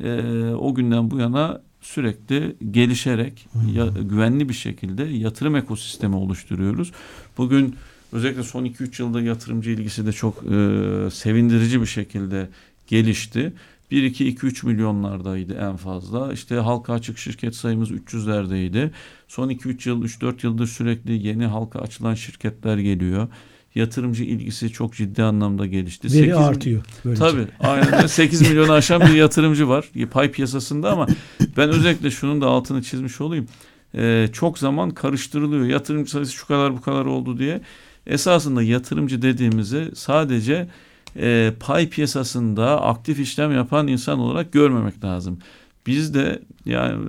E, 0.00 0.22
o 0.54 0.74
günden 0.74 1.10
bu 1.10 1.18
yana 1.18 1.62
sürekli 1.80 2.56
gelişerek 2.70 3.48
ya, 3.72 3.86
güvenli 3.86 4.48
bir 4.48 4.54
şekilde 4.54 5.02
yatırım 5.02 5.56
ekosistemi 5.56 6.16
oluşturuyoruz. 6.16 6.92
Bugün 7.38 7.76
özellikle 8.12 8.42
son 8.42 8.64
2-3 8.64 9.02
yılda 9.02 9.20
yatırımcı 9.20 9.70
ilgisi 9.70 10.06
de 10.06 10.12
çok 10.12 10.34
e, 10.36 11.10
sevindirici 11.10 11.80
bir 11.80 11.86
şekilde 11.86 12.48
gelişti. 12.86 13.52
1-2-2-3 13.92 14.66
milyonlardaydı 14.66 15.54
en 15.54 15.76
fazla. 15.76 16.32
İşte 16.32 16.54
halka 16.54 16.92
açık 16.92 17.18
şirket 17.18 17.54
sayımız 17.54 17.90
300'lerdeydi. 17.90 18.90
Son 19.28 19.50
2-3 19.50 19.88
yıl, 19.88 20.04
3-4 20.04 20.46
yıldır 20.46 20.66
sürekli 20.66 21.26
yeni 21.26 21.46
halka 21.46 21.78
açılan 21.78 22.14
şirketler 22.14 22.78
geliyor. 22.78 23.28
Yatırımcı 23.74 24.24
ilgisi 24.24 24.70
çok 24.70 24.94
ciddi 24.94 25.22
anlamda 25.22 25.66
gelişti. 25.66 26.08
Veri 26.08 26.12
8 26.12 26.32
artıyor. 26.36 26.84
Böylece. 27.04 27.20
Tabii. 27.24 27.46
Aynen 27.60 27.94
öyle. 27.94 28.08
8 28.08 28.40
milyonu 28.50 28.72
aşan 28.72 29.00
bir 29.00 29.14
yatırımcı 29.14 29.68
var 29.68 29.90
pay 30.10 30.30
piyasasında 30.30 30.90
ama 30.90 31.06
ben 31.56 31.68
özellikle 31.68 32.10
şunun 32.10 32.40
da 32.40 32.46
altını 32.46 32.82
çizmiş 32.82 33.20
olayım. 33.20 33.48
Ee, 33.94 34.28
çok 34.32 34.58
zaman 34.58 34.90
karıştırılıyor. 34.90 35.66
Yatırımcı 35.66 36.10
sayısı 36.10 36.32
şu 36.32 36.46
kadar 36.46 36.76
bu 36.76 36.80
kadar 36.80 37.04
oldu 37.04 37.38
diye. 37.38 37.60
Esasında 38.06 38.62
yatırımcı 38.62 39.22
dediğimizi 39.22 39.90
sadece 39.94 40.68
e, 41.16 41.52
pay 41.60 41.88
piyasasında 41.88 42.82
aktif 42.82 43.20
işlem 43.20 43.52
yapan 43.52 43.88
insan 43.88 44.18
olarak 44.18 44.52
görmemek 44.52 45.04
lazım. 45.04 45.38
Bizde 45.86 46.42
yani 46.64 47.04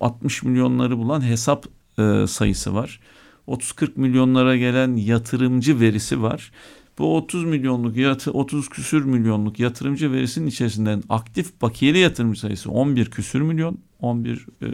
e, 0.00 0.04
60 0.04 0.42
milyonları 0.42 0.98
bulan 0.98 1.20
hesap 1.20 1.66
e, 1.98 2.26
sayısı 2.26 2.74
var. 2.74 3.00
30-40 3.48 3.90
milyonlara 3.96 4.56
gelen 4.56 4.96
yatırımcı 4.96 5.80
verisi 5.80 6.22
var. 6.22 6.52
Bu 6.98 7.16
30 7.16 7.44
milyonluk 7.44 7.96
yatı 7.96 8.30
30 8.30 8.68
küsür 8.68 9.04
milyonluk 9.04 9.60
yatırımcı 9.60 10.12
verisinin 10.12 10.46
içerisinden 10.46 11.02
aktif 11.08 11.62
bakiyeli 11.62 11.98
yatırımcı 11.98 12.40
sayısı 12.40 12.70
11 12.70 13.10
küsür 13.10 13.40
milyon 13.40 13.78
11 14.00 14.46
e, 14.62 14.66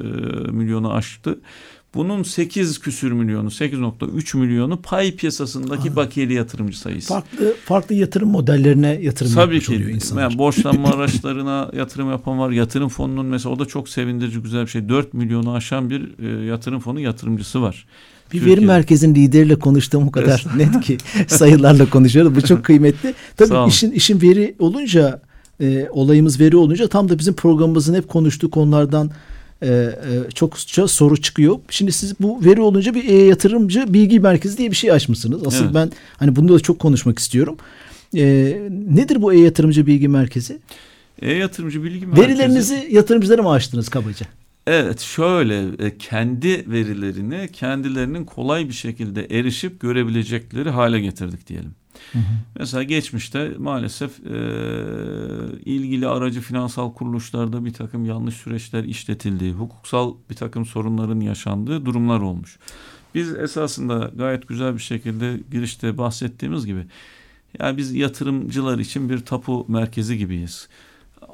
milyonu 0.50 0.92
aştı. 0.92 1.40
Bunun 1.94 2.22
8 2.22 2.78
küsür 2.78 3.12
milyonu 3.12 3.48
8.3 3.48 4.36
milyonu 4.36 4.76
pay 4.82 5.16
piyasasındaki 5.16 5.96
bakiyeli 5.96 6.34
yatırımcı 6.34 6.78
sayısı. 6.80 7.08
Farklı 7.08 7.54
farklı 7.64 7.94
yatırım 7.94 8.28
modellerine 8.28 8.98
yatırım 9.02 9.32
Tabii 9.34 9.60
ki. 9.60 9.74
oluyor 9.74 9.90
insanlar. 9.90 10.22
Yani 10.22 10.38
borçlanma 10.38 10.88
araçlarına 10.94 11.70
yatırım 11.76 12.10
yapan 12.10 12.38
var. 12.38 12.50
Yatırım 12.50 12.88
fonunun 12.88 13.26
mesela 13.26 13.54
o 13.54 13.58
da 13.58 13.64
çok 13.64 13.88
sevindirici 13.88 14.38
güzel 14.38 14.62
bir 14.62 14.70
şey. 14.70 14.88
4 14.88 15.14
milyonu 15.14 15.52
aşan 15.52 15.90
bir 15.90 16.24
e, 16.24 16.44
yatırım 16.46 16.80
fonu 16.80 17.00
yatırımcısı 17.00 17.62
var. 17.62 17.86
Bir 18.32 18.38
Türkiye'de. 18.38 18.60
veri 18.60 18.66
merkezinin 18.66 19.14
lideriyle 19.14 19.58
konuştuğum 19.58 20.08
o 20.08 20.10
kadar 20.10 20.46
net 20.56 20.80
ki 20.80 20.98
sayılarla 21.26 21.90
konuşuyoruz. 21.90 22.34
Bu 22.34 22.42
çok 22.42 22.64
kıymetli. 22.64 23.14
Tabii 23.36 23.68
işin 23.68 23.90
işin 23.90 24.22
veri 24.22 24.54
olunca 24.58 25.22
e, 25.60 25.88
olayımız 25.90 26.40
veri 26.40 26.56
olunca 26.56 26.88
tam 26.88 27.08
da 27.08 27.18
bizim 27.18 27.34
programımızın 27.34 27.94
hep 27.94 28.08
konuştuğu 28.08 28.50
konulardan 28.50 29.10
e, 29.62 29.68
e, 29.68 30.30
çokça 30.34 30.88
soru 30.88 31.20
çıkıyor. 31.20 31.58
Şimdi 31.70 31.92
siz 31.92 32.20
bu 32.20 32.44
veri 32.44 32.60
olunca 32.60 32.94
bir 32.94 33.08
e, 33.08 33.14
yatırımcı 33.14 33.94
bilgi 33.94 34.20
merkezi 34.20 34.58
diye 34.58 34.70
bir 34.70 34.76
şey 34.76 34.92
açmışsınız. 34.92 35.46
Asıl 35.46 35.64
Evet. 35.64 35.74
ben 35.74 35.92
hani 36.16 36.36
bunu 36.36 36.54
da 36.54 36.60
çok 36.60 36.78
konuşmak 36.78 37.18
istiyorum. 37.18 37.56
E, 38.16 38.24
nedir 38.90 39.22
bu 39.22 39.32
e-yatırımcı 39.32 39.86
bilgi 39.86 40.08
merkezi? 40.08 40.58
E-yatırımcı 41.22 41.84
bilgi 41.84 42.06
merkezi. 42.06 42.28
Verilerinizi 42.28 42.88
yatırımcılara 42.90 43.42
mı 43.42 43.50
açtınız 43.50 43.88
kabaca? 43.88 44.26
Evet 44.66 45.00
şöyle 45.00 45.66
kendi 45.98 46.70
verilerini 46.70 47.48
kendilerinin 47.52 48.24
kolay 48.24 48.68
bir 48.68 48.72
şekilde 48.72 49.26
erişip 49.30 49.80
görebilecekleri 49.80 50.70
hale 50.70 51.00
getirdik 51.00 51.46
diyelim. 51.46 51.70
Mesela 52.58 52.82
geçmişte 52.82 53.54
maalesef 53.58 54.26
e, 54.26 54.38
ilgili 55.64 56.08
aracı 56.08 56.40
finansal 56.40 56.92
kuruluşlarda 56.92 57.64
bir 57.64 57.72
takım 57.72 58.04
yanlış 58.04 58.34
süreçler 58.34 58.84
işletildiği, 58.84 59.52
hukuksal 59.52 60.14
bir 60.30 60.34
takım 60.34 60.66
sorunların 60.66 61.20
yaşandığı 61.20 61.86
durumlar 61.86 62.20
olmuş. 62.20 62.58
Biz 63.14 63.34
esasında 63.34 64.10
gayet 64.16 64.48
güzel 64.48 64.74
bir 64.74 64.82
şekilde 64.82 65.40
girişte 65.50 65.98
bahsettiğimiz 65.98 66.66
gibi 66.66 66.86
yani 67.58 67.76
biz 67.76 67.94
yatırımcılar 67.94 68.78
için 68.78 69.08
bir 69.08 69.18
tapu 69.18 69.64
merkezi 69.68 70.18
gibiyiz. 70.18 70.68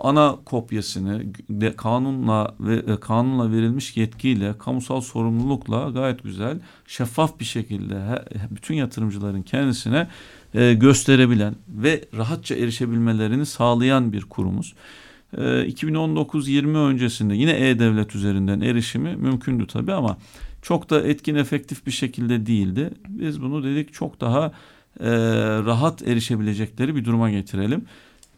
Ana 0.01 0.37
kopyasını 0.45 1.23
de, 1.51 1.77
kanunla 1.77 2.55
ve 2.61 2.93
e, 2.93 3.01
kanunla 3.01 3.53
verilmiş 3.53 3.97
yetkiyle, 3.97 4.59
kamusal 4.59 5.01
sorumlulukla 5.01 5.91
gayet 5.91 6.23
güzel, 6.23 6.61
şeffaf 6.87 7.41
bir 7.41 7.45
şekilde 7.45 8.25
bütün 8.51 8.75
yatırımcıların 8.75 9.43
kendisine 9.43 10.09
e, 10.55 10.75
gösterebilen 10.75 11.55
ve 11.69 12.05
rahatça 12.17 12.55
erişebilmelerini 12.55 13.47
sağlayan 13.47 14.13
bir 14.13 14.23
kurumuz. 14.23 14.75
E, 15.37 15.41
2019-20 15.41 16.77
öncesinde 16.77 17.35
yine 17.35 17.69
e-devlet 17.69 18.15
üzerinden 18.15 18.61
erişimi 18.61 19.17
mümkündü 19.17 19.67
tabii 19.67 19.93
ama 19.93 20.19
çok 20.63 20.91
da 20.91 21.03
etkin 21.03 21.35
efektif 21.35 21.87
bir 21.87 21.93
şekilde 21.93 22.47
değildi. 22.47 22.91
Biz 23.09 23.43
bunu 23.43 23.65
dedik 23.65 23.95
çok 23.95 24.21
daha 24.21 24.53
e, 25.01 25.11
rahat 25.65 26.09
erişebilecekleri 26.09 26.97
bir 26.97 27.05
duruma 27.05 27.31
getirelim. 27.31 27.85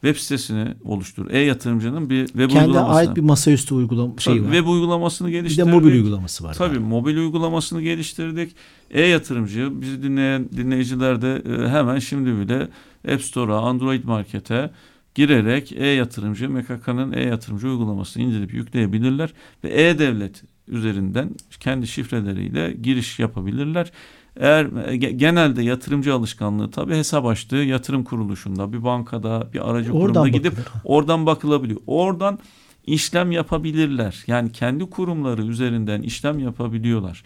Web 0.01 0.15
sitesini 0.15 0.67
oluştur. 0.83 1.27
E-yatırımcının 1.31 2.09
bir 2.09 2.27
web 2.27 2.49
Kendi 2.49 2.67
uygulaması. 2.67 2.93
ait 2.99 3.15
bir 3.15 3.21
masaüstü 3.21 3.73
uygulama 3.75 4.13
şey 4.17 4.33
var. 4.43 4.51
Web 4.51 4.67
uygulamasını 4.67 5.27
Bir 5.27 5.33
de 5.33 5.37
geliştirdik. 5.37 5.73
mobil 5.73 5.91
uygulaması 5.91 6.43
var. 6.43 6.53
Tabii 6.53 6.79
mobil 6.79 7.17
uygulamasını 7.17 7.81
geliştirdik. 7.81 8.55
E-yatırımcı 8.91 9.81
bizi 9.81 10.03
dinleyen 10.03 10.49
dinleyiciler 10.57 11.21
de 11.21 11.43
e, 11.65 11.69
hemen 11.69 11.99
şimdi 11.99 12.39
bile 12.39 12.67
App 13.13 13.21
Store'a, 13.21 13.57
Android 13.59 14.03
Market'e 14.03 14.71
girerek 15.15 15.71
e-yatırımcı, 15.71 16.49
MKK'nın 16.49 17.11
e-yatırımcı 17.11 17.67
uygulamasını 17.67 18.23
indirip 18.23 18.53
yükleyebilirler 18.53 19.33
ve 19.63 19.83
e-devlet 19.83 20.43
üzerinden 20.67 21.29
kendi 21.59 21.87
şifreleriyle 21.87 22.77
giriş 22.81 23.19
yapabilirler. 23.19 23.91
Eğer 24.39 24.65
e, 24.65 24.95
ge- 24.95 25.11
genelde 25.11 25.63
yatırımcı 25.63 26.13
alışkanlığı 26.13 26.71
tabii 26.71 26.95
hesap 26.95 27.25
açtığı 27.25 27.55
yatırım 27.55 28.03
kuruluşunda, 28.03 28.73
bir 28.73 28.83
bankada, 28.83 29.49
bir 29.53 29.69
aracı 29.69 29.91
kurumda 29.91 30.19
Oradan 30.19 30.31
gidip 30.31 30.51
bakılır. 30.51 30.67
Oradan 30.83 31.25
bakılabiliyor. 31.25 31.81
Oradan 31.87 32.39
işlem 32.85 33.31
yapabilirler. 33.31 34.23
Yani 34.27 34.51
kendi 34.51 34.89
kurumları 34.89 35.41
üzerinden 35.41 36.01
işlem 36.01 36.39
yapabiliyorlar. 36.39 37.23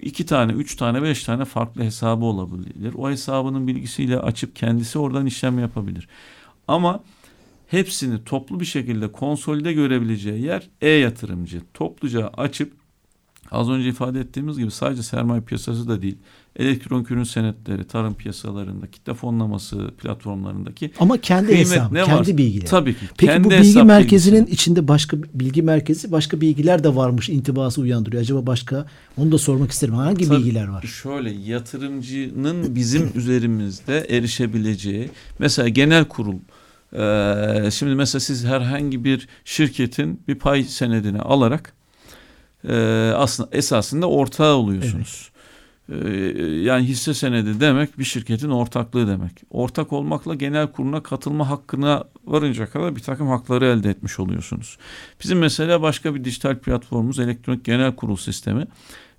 İki 0.00 0.26
tane, 0.26 0.52
üç 0.52 0.76
tane, 0.76 1.02
beş 1.02 1.24
tane 1.24 1.44
farklı 1.44 1.82
hesabı 1.82 2.24
olabilir. 2.24 2.94
O 2.96 3.10
hesabının 3.10 3.66
bilgisiyle 3.66 4.18
açıp 4.18 4.56
kendisi 4.56 4.98
oradan 4.98 5.26
işlem 5.26 5.58
yapabilir. 5.58 6.08
Ama 6.68 7.00
hepsini 7.66 8.24
toplu 8.24 8.60
bir 8.60 8.64
şekilde 8.64 9.12
konsolide 9.12 9.72
görebileceği 9.72 10.42
yer 10.42 10.68
e-yatırımcı. 10.80 11.60
Topluca 11.74 12.28
açıp 12.28 12.72
az 13.50 13.68
önce 13.70 13.88
ifade 13.88 14.20
ettiğimiz 14.20 14.58
gibi 14.58 14.70
sadece 14.70 15.02
sermaye 15.02 15.40
piyasası 15.40 15.88
da 15.88 16.02
değil, 16.02 16.16
elektronik 16.56 17.10
ürün 17.10 17.24
senetleri, 17.24 17.84
tarım 17.84 18.14
piyasalarında, 18.14 18.86
kitle 18.86 19.14
fonlaması 19.14 19.90
platformlarındaki 19.98 20.90
Ama 21.00 21.18
kendi 21.18 21.56
hesabı, 21.56 21.94
ne 21.94 22.02
kendi 22.04 22.18
varsa- 22.20 22.36
bilgileri. 22.38 22.64
Tabii 22.70 22.94
ki. 22.94 23.00
Peki 23.18 23.32
kendi 23.32 23.44
bu 23.44 23.50
bilgi 23.50 23.82
merkezinin 23.82 24.40
bilgisi. 24.40 24.54
içinde 24.54 24.88
başka 24.88 25.16
bilgi 25.34 25.62
merkezi, 25.62 26.12
başka 26.12 26.40
bilgiler 26.40 26.84
de 26.84 26.94
varmış 26.96 27.28
intibası 27.28 27.80
uyandırıyor. 27.80 28.22
Acaba 28.22 28.46
başka? 28.46 28.86
Onu 29.16 29.32
da 29.32 29.38
sormak 29.38 29.70
isterim. 29.70 29.94
Hangi 29.94 30.28
Tabii. 30.28 30.38
bilgiler 30.38 30.68
var? 30.68 30.82
Şöyle 30.82 31.30
yatırımcının 31.30 32.74
bizim 32.74 33.10
üzerimizde 33.14 33.98
erişebileceği 34.10 35.10
mesela 35.38 35.68
genel 35.68 36.04
kurul 36.04 36.38
eee, 36.92 37.68
şimdi 37.72 37.94
mesela 37.94 38.20
siz 38.20 38.44
herhangi 38.44 39.04
bir 39.04 39.28
şirketin 39.44 40.20
bir 40.28 40.34
pay 40.34 40.62
senedini 40.64 41.20
alarak 41.20 41.72
e, 42.68 42.74
aslında 43.16 43.48
esasında 43.52 44.08
ortağı 44.08 44.54
oluyorsunuz. 44.54 45.30
E, 45.88 46.08
yani 46.62 46.84
hisse 46.84 47.14
senedi 47.14 47.60
demek 47.60 47.98
bir 47.98 48.04
şirketin 48.04 48.50
ortaklığı 48.50 49.08
demek. 49.08 49.32
Ortak 49.50 49.92
olmakla 49.92 50.34
genel 50.34 50.72
kuruluna 50.72 51.02
katılma 51.02 51.50
hakkına 51.50 52.04
varınca 52.24 52.70
kadar 52.70 52.96
bir 52.96 53.02
takım 53.02 53.28
hakları 53.28 53.66
elde 53.66 53.90
etmiş 53.90 54.20
oluyorsunuz. 54.20 54.78
Bizim 55.22 55.38
mesela 55.38 55.82
başka 55.82 56.14
bir 56.14 56.24
dijital 56.24 56.58
platformumuz 56.58 57.18
elektronik 57.18 57.64
genel 57.64 57.96
kurul 57.96 58.16
sistemi. 58.16 58.64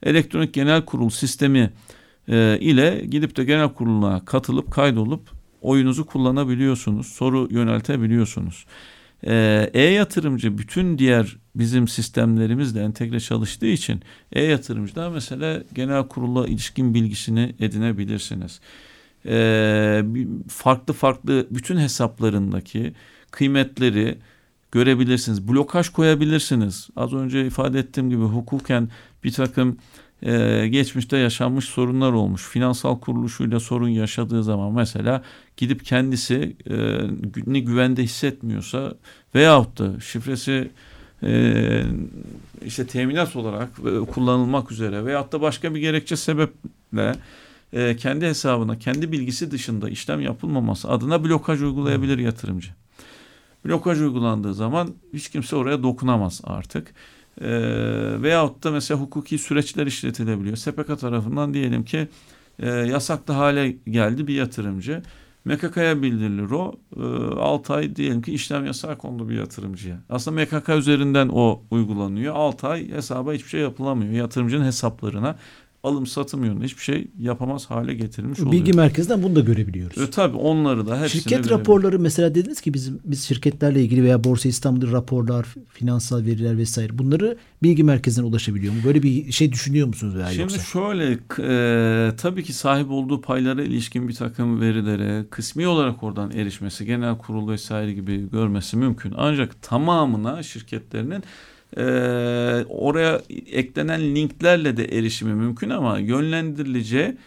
Elektronik 0.04 0.54
genel 0.54 0.86
kurul 0.86 1.10
sistemi 1.10 1.74
e, 2.28 2.58
ile 2.62 3.06
gidip 3.10 3.38
de 3.38 3.44
genel 3.44 3.70
kuruluna 3.70 4.26
katılıp 4.26 4.72
kaydolup 4.72 5.30
oyunuzu 5.62 6.06
kullanabiliyorsunuz. 6.06 7.08
Soru 7.08 7.48
yöneltebiliyorsunuz. 7.52 8.66
Ee, 9.26 9.70
e-yatırımcı 9.74 10.58
bütün 10.58 10.98
diğer 10.98 11.38
bizim 11.56 11.88
sistemlerimizle 11.88 12.82
entegre 12.82 13.20
çalıştığı 13.20 13.66
için 13.66 14.02
e-yatırımcıda 14.32 15.10
mesela 15.10 15.64
genel 15.74 16.08
kurulla 16.08 16.48
ilişkin 16.48 16.94
bilgisini 16.94 17.56
edinebilirsiniz. 17.60 18.60
Ee, 19.26 20.04
farklı 20.50 20.94
farklı 20.94 21.48
bütün 21.52 21.78
hesaplarındaki 21.78 22.94
kıymetleri 23.32 24.18
görebilirsiniz. 24.72 25.48
Blokaj 25.48 25.90
koyabilirsiniz. 25.90 26.90
Az 26.96 27.14
önce 27.14 27.48
ifade 27.48 27.80
ettiğim 27.80 28.10
gibi 28.10 28.24
hukuken 28.24 28.90
bir 29.24 29.32
takım 29.32 29.78
e, 30.24 30.68
geçmişte 30.68 31.18
yaşanmış 31.18 31.66
sorunlar 31.66 32.12
olmuş. 32.12 32.48
Finansal 32.48 33.00
kuruluşuyla 33.00 33.60
sorun 33.60 33.90
yaşadığı 33.90 34.44
zaman 34.44 34.74
mesela 34.74 35.24
gidip 35.58 35.86
kendisi 35.86 36.56
e, 36.70 37.60
güvende 37.60 38.04
hissetmiyorsa 38.04 38.94
veyahut 39.36 39.80
da 39.80 40.00
şifresi 40.00 40.72
e, 41.24 41.84
işte 42.66 42.88
teminat 42.88 43.36
olarak 43.36 43.70
e, 43.80 44.00
kullanılmak 44.06 44.72
üzere 44.72 45.06
veyahut 45.06 45.32
da 45.32 45.42
başka 45.42 45.76
bir 45.76 45.80
gerekçe 45.80 46.16
sebeple 46.16 47.16
e, 47.74 47.96
kendi 47.96 48.26
hesabına 48.26 48.80
kendi 48.80 49.12
bilgisi 49.12 49.52
dışında 49.52 49.90
işlem 49.90 50.22
yapılmaması 50.22 50.90
adına 50.90 51.24
blokaj 51.24 51.62
uygulayabilir 51.62 52.18
yatırımcı. 52.18 52.70
Blokaj 53.66 54.02
uygulandığı 54.02 54.54
zaman 54.54 54.94
hiç 55.14 55.30
kimse 55.30 55.56
oraya 55.56 55.84
dokunamaz 55.84 56.42
artık. 56.44 56.94
E, 57.42 57.50
veyahut 58.22 58.64
da 58.64 58.72
mesela 58.72 59.00
hukuki 59.00 59.38
süreçler 59.38 59.88
işletilebiliyor. 59.88 60.56
SPK 60.56 61.00
tarafından 61.00 61.54
diyelim 61.54 61.86
ki 61.86 62.08
e, 62.60 62.70
yasaklı 62.70 63.34
hale 63.34 63.72
geldi 63.88 64.28
bir 64.28 64.34
yatırımcı. 64.34 65.02
MKK'ya 65.46 66.02
bildirilir 66.02 66.52
o. 66.52 66.76
E, 66.98 67.02
6 67.40 67.74
ay 67.74 67.96
diyelim 67.96 68.22
ki 68.22 68.34
işlem 68.34 68.66
yasağı 68.66 68.98
kondu 68.98 69.30
bir 69.30 69.36
yatırımcıya. 69.36 69.98
Aslında 70.10 70.42
MKK 70.42 70.70
üzerinden 70.70 71.30
o 71.34 71.62
uygulanıyor. 71.72 72.36
6 72.36 72.68
ay 72.68 72.92
hesaba 72.92 73.34
hiçbir 73.34 73.50
şey 73.50 73.62
yapılamıyor. 73.62 74.14
Yatırımcının 74.14 74.66
hesaplarına 74.66 75.36
alım 75.84 76.08
satım 76.08 76.44
yönünde 76.44 76.66
hiçbir 76.66 76.84
şey 76.84 77.08
yapamaz 77.20 77.66
hale 77.66 77.94
getirilmiş 77.94 78.40
oluyor. 78.40 78.52
Bilgi 78.52 78.74
merkezinden 78.74 79.24
bunu 79.24 79.36
da 79.36 79.40
görebiliyoruz. 79.40 79.98
E, 79.98 80.10
tabii 80.10 80.38
onları 80.38 80.88
da 80.88 81.02
hepsini 81.02 81.22
Şirket 81.22 81.50
raporları 81.50 82.00
mesela 82.00 82.36
dediniz 82.36 82.62
ki 82.62 82.74
bizim 82.74 83.00
biz 83.06 83.24
şirketlerle 83.24 83.82
ilgili 83.82 84.04
veya 84.04 84.24
Borsa 84.24 84.50
İstanbul'da 84.50 84.92
raporlar, 84.92 85.48
finansal 85.70 86.26
veriler 86.26 86.58
vesaire 86.58 86.98
bunları 86.98 87.38
bilgi 87.64 87.84
merkezine 87.84 88.26
ulaşabiliyor 88.26 88.74
mu? 88.74 88.80
Böyle 88.86 89.04
bir 89.04 89.32
şey 89.32 89.52
düşünüyor 89.52 89.88
musunuz 89.88 90.16
veya 90.16 90.28
Şimdi 90.28 90.42
yoksa? 90.42 90.60
şöyle 90.60 91.20
e, 91.40 92.16
tabii 92.16 92.44
ki 92.44 92.54
sahip 92.54 92.92
olduğu 92.92 93.22
paylara 93.22 93.64
ilişkin 93.64 94.08
bir 94.08 94.14
takım 94.14 94.62
verilere 94.62 95.26
kısmi 95.30 95.68
olarak 95.68 96.04
oradan 96.04 96.32
erişmesi, 96.32 96.86
genel 96.86 97.18
kurul 97.18 97.50
vesaire 97.50 97.94
gibi 97.94 98.30
görmesi 98.32 98.78
mümkün. 98.78 99.14
Ancak 99.18 99.62
tamamına 99.62 100.44
şirketlerinin 100.44 101.24
e, 101.78 101.84
oraya 102.70 103.22
eklenen 103.52 104.16
linklerle 104.16 104.78
de 104.78 104.86
erişimi 104.86 105.34
mümkün 105.34 105.70
ama 105.70 106.00
yönlendirileceği 106.00 107.18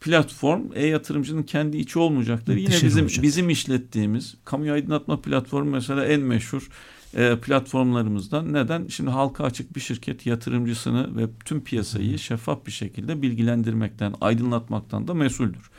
platform 0.00 0.62
e-yatırımcının 0.74 1.42
kendi 1.42 1.76
içi 1.76 1.98
olmayacaktır. 1.98 2.56
Yine 2.56 2.68
Dışarı 2.68 2.86
bizim 2.86 3.04
olacak. 3.04 3.22
bizim 3.22 3.50
işlettiğimiz 3.50 4.34
kamu 4.44 4.72
aydınlatma 4.72 5.20
platformu 5.20 5.70
mesela 5.70 6.06
en 6.06 6.20
meşhur 6.20 6.68
e, 7.16 7.36
platformlarımızdan. 7.38 8.52
Neden? 8.52 8.86
Şimdi 8.86 9.10
halka 9.10 9.44
açık 9.44 9.76
bir 9.76 9.80
şirket 9.80 10.26
yatırımcısını 10.26 11.16
ve 11.16 11.26
tüm 11.44 11.64
piyasayı 11.64 12.18
şeffaf 12.18 12.66
bir 12.66 12.72
şekilde 12.72 13.22
bilgilendirmekten, 13.22 14.14
aydınlatmaktan 14.20 15.08
da 15.08 15.14
mesuldür. 15.14 15.70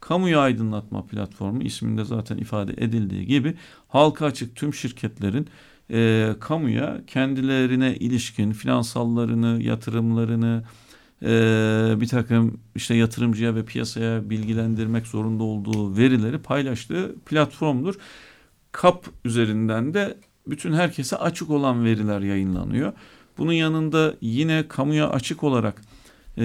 Kamuya 0.00 0.40
aydınlatma 0.40 1.06
platformu 1.06 1.62
isminde 1.62 2.04
zaten 2.04 2.36
ifade 2.36 2.72
edildiği 2.72 3.26
gibi 3.26 3.54
halka 3.88 4.26
açık 4.26 4.56
tüm 4.56 4.74
şirketlerin 4.74 5.48
e, 5.90 6.30
kamuya 6.40 7.00
kendilerine 7.06 7.96
ilişkin 7.96 8.52
finansallarını, 8.52 9.62
yatırımlarını 9.62 10.62
e, 11.22 11.30
bir 12.00 12.08
takım 12.08 12.60
işte 12.74 12.94
yatırımcıya 12.94 13.54
ve 13.54 13.64
piyasaya 13.64 14.30
bilgilendirmek 14.30 15.06
zorunda 15.06 15.42
olduğu 15.42 15.96
verileri 15.96 16.38
paylaştığı 16.38 17.14
platformdur. 17.26 17.94
KAP 18.72 19.06
üzerinden 19.24 19.94
de 19.94 20.18
bütün 20.46 20.72
herkese 20.72 21.16
açık 21.16 21.50
olan 21.50 21.84
veriler 21.84 22.20
yayınlanıyor. 22.20 22.92
Bunun 23.38 23.52
yanında 23.52 24.14
yine 24.20 24.68
kamuya 24.68 25.10
açık 25.10 25.44
olarak 25.44 25.82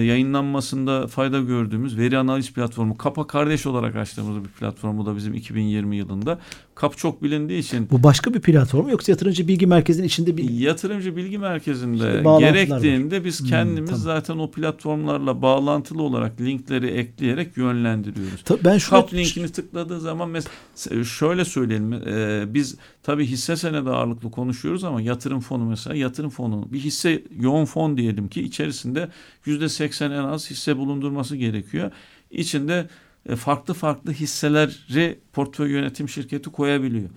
yayınlanmasında 0.02 1.06
fayda 1.06 1.40
gördüğümüz 1.40 1.98
veri 1.98 2.18
analiz 2.18 2.52
platformu 2.52 2.96
KAP'a 2.96 3.26
kardeş 3.26 3.66
olarak 3.66 3.96
açtığımız 3.96 4.44
bir 4.44 4.48
platformu 4.48 5.06
da 5.06 5.16
bizim 5.16 5.34
2020 5.34 5.96
yılında. 5.96 6.38
KAP 6.74 6.98
çok 6.98 7.22
bilindiği 7.22 7.58
için 7.58 7.88
Bu 7.90 8.02
başka 8.02 8.34
bir 8.34 8.40
platform 8.40 8.88
yoksa 8.88 9.12
yatırımcı 9.12 9.48
bilgi 9.48 9.66
merkezinin 9.66 10.06
içinde 10.06 10.36
bir 10.36 10.50
yatırımcı 10.50 11.16
bilgi 11.16 11.38
merkezinde 11.38 11.96
İşte 11.96 12.24
bağlantılar 12.24 12.52
gerektiğinde 12.52 13.24
biz 13.24 13.40
Hmm, 13.40 13.48
kendimiz 13.48 13.90
tamam. 13.90 14.02
zaten 14.02 14.38
o 14.38 14.50
platformlarla 14.50 15.42
bağlantılı 15.42 16.02
olarak 16.02 16.40
linkleri 16.40 16.86
ekleyerek 16.86 17.56
yönlendiriyoruz. 17.56 18.42
Tabii 18.44 18.64
ben 18.64 18.78
şuna 18.78 19.00
Kap 19.00 19.14
linkini 19.14 19.48
tıkladığı 19.48 20.00
zaman 20.00 20.30
mes- 20.30 21.04
şöyle 21.04 21.44
söyleyelim 21.44 21.92
e, 21.92 22.44
biz 22.54 22.76
tabii 23.02 23.26
hisse 23.26 23.56
senedi 23.56 23.90
ağırlıklı 23.90 24.30
konuşuyoruz 24.30 24.84
ama 24.84 25.00
yatırım 25.02 25.40
fonu 25.40 25.64
mesela 25.64 25.96
yatırım 25.96 26.30
fonu 26.30 26.68
bir 26.72 26.78
hisse 26.80 27.22
yoğun 27.40 27.64
fon 27.64 27.96
diyelim 27.96 28.28
ki 28.28 28.42
içerisinde 28.42 29.08
yüzde 29.46 29.68
seksen 29.84 30.10
en 30.10 30.24
az 30.24 30.50
hisse 30.50 30.76
bulundurması 30.76 31.36
gerekiyor. 31.36 31.90
İçinde 32.30 32.88
e, 33.28 33.36
farklı 33.36 33.74
farklı 33.74 34.12
hisseleri 34.12 35.18
portföy 35.32 35.70
yönetim 35.70 36.08
şirketi 36.08 36.50
koyabiliyor. 36.50 37.08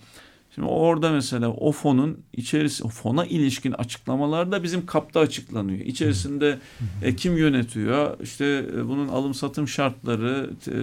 Şimdi 0.55 0.67
orada 0.67 1.11
mesela 1.11 1.49
o 1.49 1.71
fonun 1.71 2.17
içerisi 2.33 2.83
o 2.83 2.87
fona 2.87 3.25
ilişkin 3.25 3.71
açıklamalar 3.71 4.51
da 4.51 4.63
bizim 4.63 4.85
kapta 4.85 5.19
açıklanıyor. 5.19 5.79
İçerisinde 5.79 6.59
e, 7.03 7.15
kim 7.15 7.37
yönetiyor? 7.37 8.19
İşte 8.19 8.65
e, 8.73 8.87
bunun 8.87 9.07
alım 9.07 9.33
satım 9.33 9.67
şartları, 9.67 10.49
e, 10.67 10.77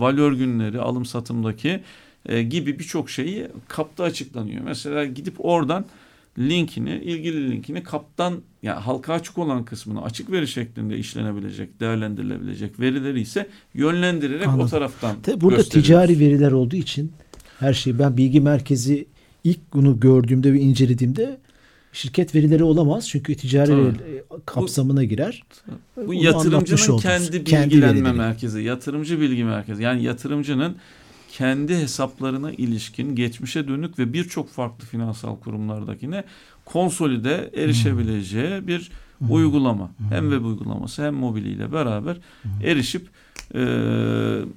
valör 0.00 0.32
günleri, 0.32 0.80
alım 0.80 1.04
satımdaki 1.04 1.80
e, 2.26 2.42
gibi 2.42 2.78
birçok 2.78 3.10
şeyi 3.10 3.48
kapta 3.68 4.04
açıklanıyor. 4.04 4.62
Mesela 4.64 5.04
gidip 5.04 5.34
oradan 5.38 5.84
linkini, 6.38 6.94
ilgili 6.94 7.50
linkini 7.50 7.82
kaptan 7.82 8.40
yani 8.62 8.80
halka 8.80 9.14
açık 9.14 9.38
olan 9.38 9.64
kısmını 9.64 10.02
açık 10.02 10.30
veri 10.32 10.48
şeklinde 10.48 10.98
işlenebilecek, 10.98 11.80
değerlendirilebilecek 11.80 12.80
verileri 12.80 13.20
ise 13.20 13.48
yönlendirerek 13.74 14.46
Anladım. 14.46 14.66
o 14.66 14.68
taraftan 14.68 15.16
Tabii 15.22 15.40
burada 15.40 15.62
ticari 15.62 16.18
veriler 16.18 16.52
olduğu 16.52 16.76
için 16.76 17.12
her 17.58 17.72
şey 17.72 17.98
ben 17.98 18.16
bilgi 18.16 18.40
merkezi 18.40 19.06
ilk 19.44 19.72
bunu 19.72 20.00
gördüğümde 20.00 20.52
ve 20.52 20.60
incelediğimde 20.60 21.38
şirket 21.92 22.34
verileri 22.34 22.64
olamaz 22.64 23.08
çünkü 23.08 23.34
ticari 23.34 23.66
Tabii. 23.66 23.82
veri 23.82 24.22
kapsamına 24.46 25.04
girer. 25.04 25.42
Bu 26.06 26.14
yatırımcının 26.14 26.98
kendi 26.98 27.44
Kendi 27.44 27.70
bilgilenme 27.70 28.12
merkezi, 28.12 28.62
yatırımcı 28.62 29.20
bilgi 29.20 29.44
merkezi. 29.44 29.82
Yani 29.82 30.02
yatırımcının 30.02 30.76
kendi 31.36 31.76
hesaplarına 31.76 32.52
ilişkin 32.52 33.14
geçmişe 33.16 33.68
dönük 33.68 33.98
ve 33.98 34.12
birçok 34.12 34.50
farklı 34.50 34.86
finansal 34.86 35.36
kurumlardakine 35.36 36.24
konsolide 36.64 37.50
erişebileceği 37.56 38.66
bir 38.66 38.90
uygulama. 39.30 39.90
Hem 40.10 40.30
web 40.30 40.44
uygulaması 40.44 41.04
hem 41.04 41.14
mobiliyle 41.14 41.72
beraber 41.72 42.16
erişip 42.64 43.06
e, 43.54 43.60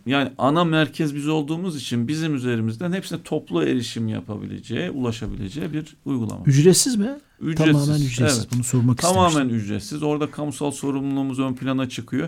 yani 0.05 0.31
ana 0.37 0.63
merkez 0.63 1.15
biz 1.15 1.27
olduğumuz 1.27 1.77
için 1.77 2.07
bizim 2.07 2.35
üzerimizden 2.35 2.93
hepsine 2.93 3.21
toplu 3.23 3.63
erişim 3.63 4.07
yapabileceği, 4.07 4.89
ulaşabileceği 4.89 5.73
bir 5.73 5.95
uygulama. 6.05 6.43
Ücretsiz 6.45 6.95
mi? 6.95 7.09
Ücretsiz. 7.41 7.73
Tamamen 7.73 8.01
ücretsiz. 8.01 8.39
Evet. 8.39 8.47
Bunu 8.55 8.63
sormak 8.63 8.97
Tamamen 8.97 9.29
istemiştim. 9.29 9.59
ücretsiz. 9.59 10.03
Orada 10.03 10.31
kamusal 10.31 10.71
sorumluluğumuz 10.71 11.39
ön 11.39 11.53
plana 11.53 11.89
çıkıyor. 11.89 12.27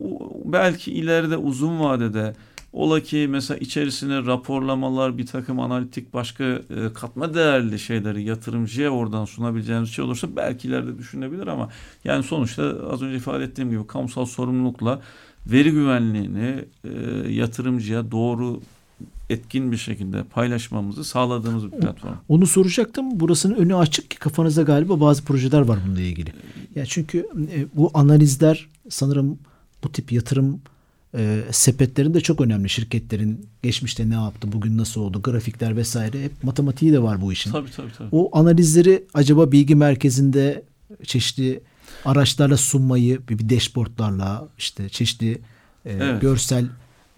O- 0.00 0.32
Belki 0.44 0.92
ileride 0.92 1.36
uzun 1.36 1.80
vadede 1.80 2.34
ola 2.74 3.00
ki 3.00 3.26
mesela 3.30 3.58
içerisine 3.58 4.26
raporlamalar, 4.26 5.18
bir 5.18 5.26
takım 5.26 5.60
analitik 5.60 6.14
başka 6.14 6.44
e, 6.44 6.60
katma 6.94 7.34
değerli 7.34 7.78
şeyleri 7.78 8.22
yatırımcıya 8.22 8.90
oradan 8.90 9.24
sunabileceğimiz 9.24 9.90
şey 9.90 10.04
olursa 10.04 10.36
belki 10.36 10.68
ileride 10.68 10.98
düşünebilir 10.98 11.46
ama 11.46 11.68
yani 12.04 12.22
sonuçta 12.22 12.62
az 12.92 13.02
önce 13.02 13.16
ifade 13.16 13.44
ettiğim 13.44 13.70
gibi 13.70 13.86
kamusal 13.86 14.24
sorumlulukla 14.26 15.00
veri 15.46 15.70
güvenliğini 15.70 16.64
e, 16.84 16.90
yatırımcıya 17.32 18.10
doğru 18.10 18.60
etkin 19.30 19.72
bir 19.72 19.76
şekilde 19.76 20.22
paylaşmamızı 20.22 21.04
sağladığımız 21.04 21.72
bir 21.72 21.80
platform. 21.80 22.14
Onu 22.28 22.46
soracaktım. 22.46 23.20
Burasının 23.20 23.54
önü 23.54 23.76
açık 23.76 24.10
ki 24.10 24.18
kafanızda 24.18 24.62
galiba 24.62 25.00
bazı 25.00 25.24
projeler 25.24 25.60
var 25.60 25.78
bununla 25.86 26.00
ilgili. 26.00 26.32
Ya 26.74 26.86
çünkü 26.86 27.18
e, 27.52 27.66
bu 27.76 27.90
analizler 27.94 28.68
sanırım 28.88 29.38
bu 29.84 29.92
tip 29.92 30.12
yatırım 30.12 30.60
e, 31.14 31.40
sepetlerinde 31.50 32.20
çok 32.20 32.40
önemli. 32.40 32.68
Şirketlerin 32.68 33.46
geçmişte 33.62 34.10
ne 34.10 34.14
yaptı, 34.14 34.52
bugün 34.52 34.78
nasıl 34.78 35.00
oldu, 35.00 35.22
grafikler 35.22 35.76
vesaire 35.76 36.24
hep 36.24 36.32
matematiği 36.44 36.92
de 36.92 37.02
var 37.02 37.20
bu 37.20 37.32
işin. 37.32 37.52
Tabii 37.52 37.70
tabii 37.70 37.92
tabii. 37.98 38.08
O 38.12 38.38
analizleri 38.38 39.04
acaba 39.14 39.52
bilgi 39.52 39.74
merkezinde 39.74 40.62
çeşitli 41.02 41.60
araçlarla 42.04 42.56
sunmayı, 42.56 43.20
bir, 43.28 43.38
bir 43.38 43.48
dashboardlarla 43.56 44.48
işte 44.58 44.88
çeşitli 44.88 45.32
e, 45.84 45.92
Evet. 45.92 46.20
görsel 46.22 46.64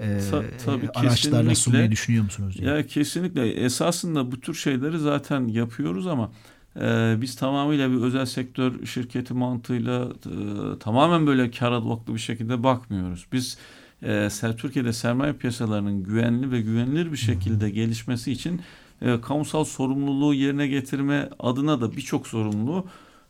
e, 0.00 0.18
Ta- 0.30 0.42
tabii, 0.64 0.88
araçlarla 0.94 1.54
sunmayı 1.54 1.90
düşünüyor 1.90 2.24
musunuz? 2.24 2.54
diye. 2.58 2.70
Ya 2.70 2.86
kesinlikle 2.86 3.48
esasında 3.52 4.32
bu 4.32 4.40
tür 4.40 4.54
şeyleri 4.54 4.98
zaten 4.98 5.48
yapıyoruz 5.48 6.06
ama 6.06 6.32
e, 6.80 7.14
biz 7.20 7.36
tamamıyla 7.36 7.90
bir 7.90 7.96
özel 7.96 8.26
sektör 8.26 8.86
şirketi 8.86 9.34
mantığıyla 9.34 10.04
e, 10.26 10.78
tamamen 10.80 11.26
böyle 11.26 11.50
kar 11.50 11.72
odaklı 11.72 12.14
bir 12.14 12.18
şekilde 12.20 12.62
bakmıyoruz. 12.62 13.26
Biz 13.32 13.58
e, 14.02 14.28
Türkiye'de 14.58 14.92
sermaye 14.92 15.32
piyasalarının 15.32 16.02
güvenli 16.02 16.50
ve 16.50 16.60
güvenilir 16.60 17.12
bir 17.12 17.16
şekilde 17.16 17.70
gelişmesi 17.70 18.32
için 18.32 18.60
e, 19.02 19.20
kamusal 19.20 19.64
sorumluluğu 19.64 20.34
yerine 20.34 20.66
getirme 20.66 21.28
adına 21.38 21.80
da 21.80 21.96
birçok 21.96 22.26
sorumluluğu 22.26 22.86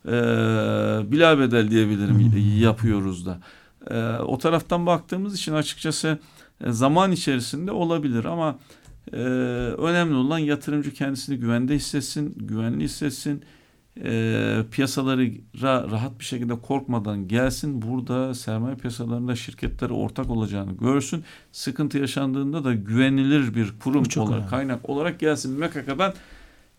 e, 0.06 0.10
bilabedel 1.12 1.70
diyebilirim 1.70 2.32
yapıyoruz 2.58 3.26
da. 3.26 3.38
E, 3.90 4.18
o 4.18 4.38
taraftan 4.38 4.86
baktığımız 4.86 5.34
için 5.34 5.52
açıkçası 5.52 6.18
e, 6.64 6.72
zaman 6.72 7.12
içerisinde 7.12 7.72
olabilir 7.72 8.24
ama 8.24 8.58
e, 9.12 9.16
önemli 9.16 10.14
olan 10.14 10.38
yatırımcı 10.38 10.94
kendisini 10.94 11.36
güvende 11.38 11.74
hissetsin, 11.74 12.34
güvenli 12.36 12.84
hissetsin. 12.84 13.42
E, 14.04 14.62
piyasaları 14.70 15.24
ra- 15.54 15.90
rahat 15.90 16.18
bir 16.20 16.24
şekilde 16.24 16.60
korkmadan 16.60 17.28
gelsin. 17.28 17.82
Burada 17.82 18.34
sermaye 18.34 18.76
piyasalarında 18.76 19.36
şirketlere 19.36 19.92
ortak 19.92 20.30
olacağını 20.30 20.72
görsün. 20.72 21.24
Sıkıntı 21.52 21.98
yaşandığında 21.98 22.64
da 22.64 22.74
güvenilir 22.74 23.54
bir 23.54 23.72
kurum 23.84 24.04
olarak, 24.16 24.32
önemli. 24.38 24.50
kaynak 24.50 24.90
olarak 24.90 25.20
gelsin. 25.20 25.60
MKK'dan 25.60 26.14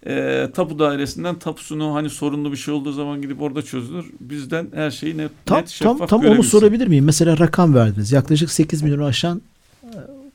e, 0.05 0.47
tapu 0.53 0.79
dairesinden 0.79 1.39
tapusunu 1.39 1.95
hani 1.95 2.09
sorunlu 2.09 2.51
bir 2.51 2.57
şey 2.57 2.73
olduğu 2.73 2.91
zaman 2.91 3.21
gidip 3.21 3.41
orada 3.41 3.61
çözülür. 3.61 4.05
Bizden 4.19 4.67
her 4.73 4.91
şeyi 4.91 5.17
net, 5.17 5.31
Tam 5.45 5.59
net 5.59 5.69
şeffaf 5.69 5.97
tam 5.97 6.07
tam 6.07 6.25
onu 6.31 6.43
sorabilir 6.43 6.87
miyim? 6.87 7.05
Mesela 7.05 7.37
rakam 7.37 7.75
verdiniz. 7.75 8.11
Yaklaşık 8.11 8.51
8 8.51 8.81
milyonu 8.81 9.05
aşan 9.05 9.41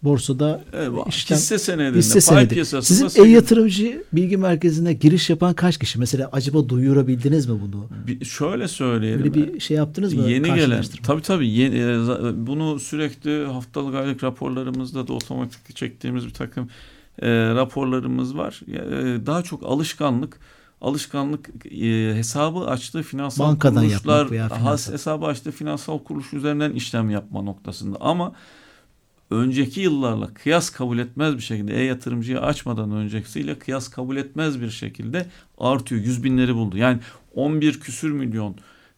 borsada 0.04 0.60
Evet, 0.72 0.90
işlem- 1.08 1.36
hisse 1.36 1.58
senedinde, 1.58 1.98
hisse 1.98 2.20
senedi. 2.20 2.64
Sizin 2.64 3.24
e-yatırımcı 3.24 4.04
bilgi 4.12 4.36
merkezine 4.36 4.92
giriş 4.92 5.30
yapan 5.30 5.54
kaç 5.54 5.78
kişi? 5.78 5.98
Mesela 5.98 6.28
acaba 6.32 6.68
duyurabildiniz 6.68 7.46
mi 7.46 7.60
bunu? 7.60 7.88
Bir- 8.06 8.24
şöyle 8.24 8.68
söyleyelim. 8.68 9.20
Böyle 9.20 9.34
bir 9.34 9.60
şey 9.60 9.76
yaptınız 9.76 10.14
mı? 10.14 10.30
Yeni 10.30 10.54
gelen 10.54 10.84
tabii 11.02 11.22
tabii 11.22 11.48
yeni, 11.48 11.78
e, 11.78 12.46
bunu 12.46 12.78
sürekli 12.78 13.44
haftalık 13.46 13.94
aylık 13.94 14.24
raporlarımızda 14.24 15.08
da 15.08 15.12
otomatik 15.12 15.76
çektiğimiz 15.76 16.26
bir 16.26 16.34
takım 16.34 16.68
e, 17.22 17.28
raporlarımız 17.54 18.36
var. 18.36 18.60
E, 18.68 19.26
daha 19.26 19.42
çok 19.42 19.62
alışkanlık 19.62 20.38
alışkanlık 20.80 21.50
e, 21.72 22.14
hesabı 22.16 22.58
açtığı 22.58 23.02
finansal 23.02 23.44
Bankadan 23.48 23.84
kuruluşlar 23.84 24.30
veya 24.30 24.48
finansal. 24.48 24.92
hesabı 24.92 25.26
açtığı 25.26 25.50
finansal 25.50 25.98
kuruluş 25.98 26.32
üzerinden 26.34 26.72
işlem 26.72 27.10
yapma 27.10 27.42
noktasında 27.42 27.96
ama 28.00 28.32
önceki 29.33 29.81
yıllarla 29.81 30.35
kıyas 30.35 30.71
kabul 30.71 30.99
etmez 30.99 31.37
bir 31.37 31.42
şekilde 31.42 31.81
e-yatırımcıyı 31.81 32.40
açmadan 32.40 32.92
öncesiyle 32.92 33.59
kıyas 33.59 33.88
kabul 33.88 34.16
etmez 34.16 34.61
bir 34.61 34.71
şekilde 34.71 35.27
artıyor. 35.59 36.01
Yüz 36.01 36.25
binleri 36.25 36.55
buldu. 36.55 36.77
Yani 36.77 37.01
11 37.35 37.81
küsür 37.81 38.12
milyon 38.12 38.57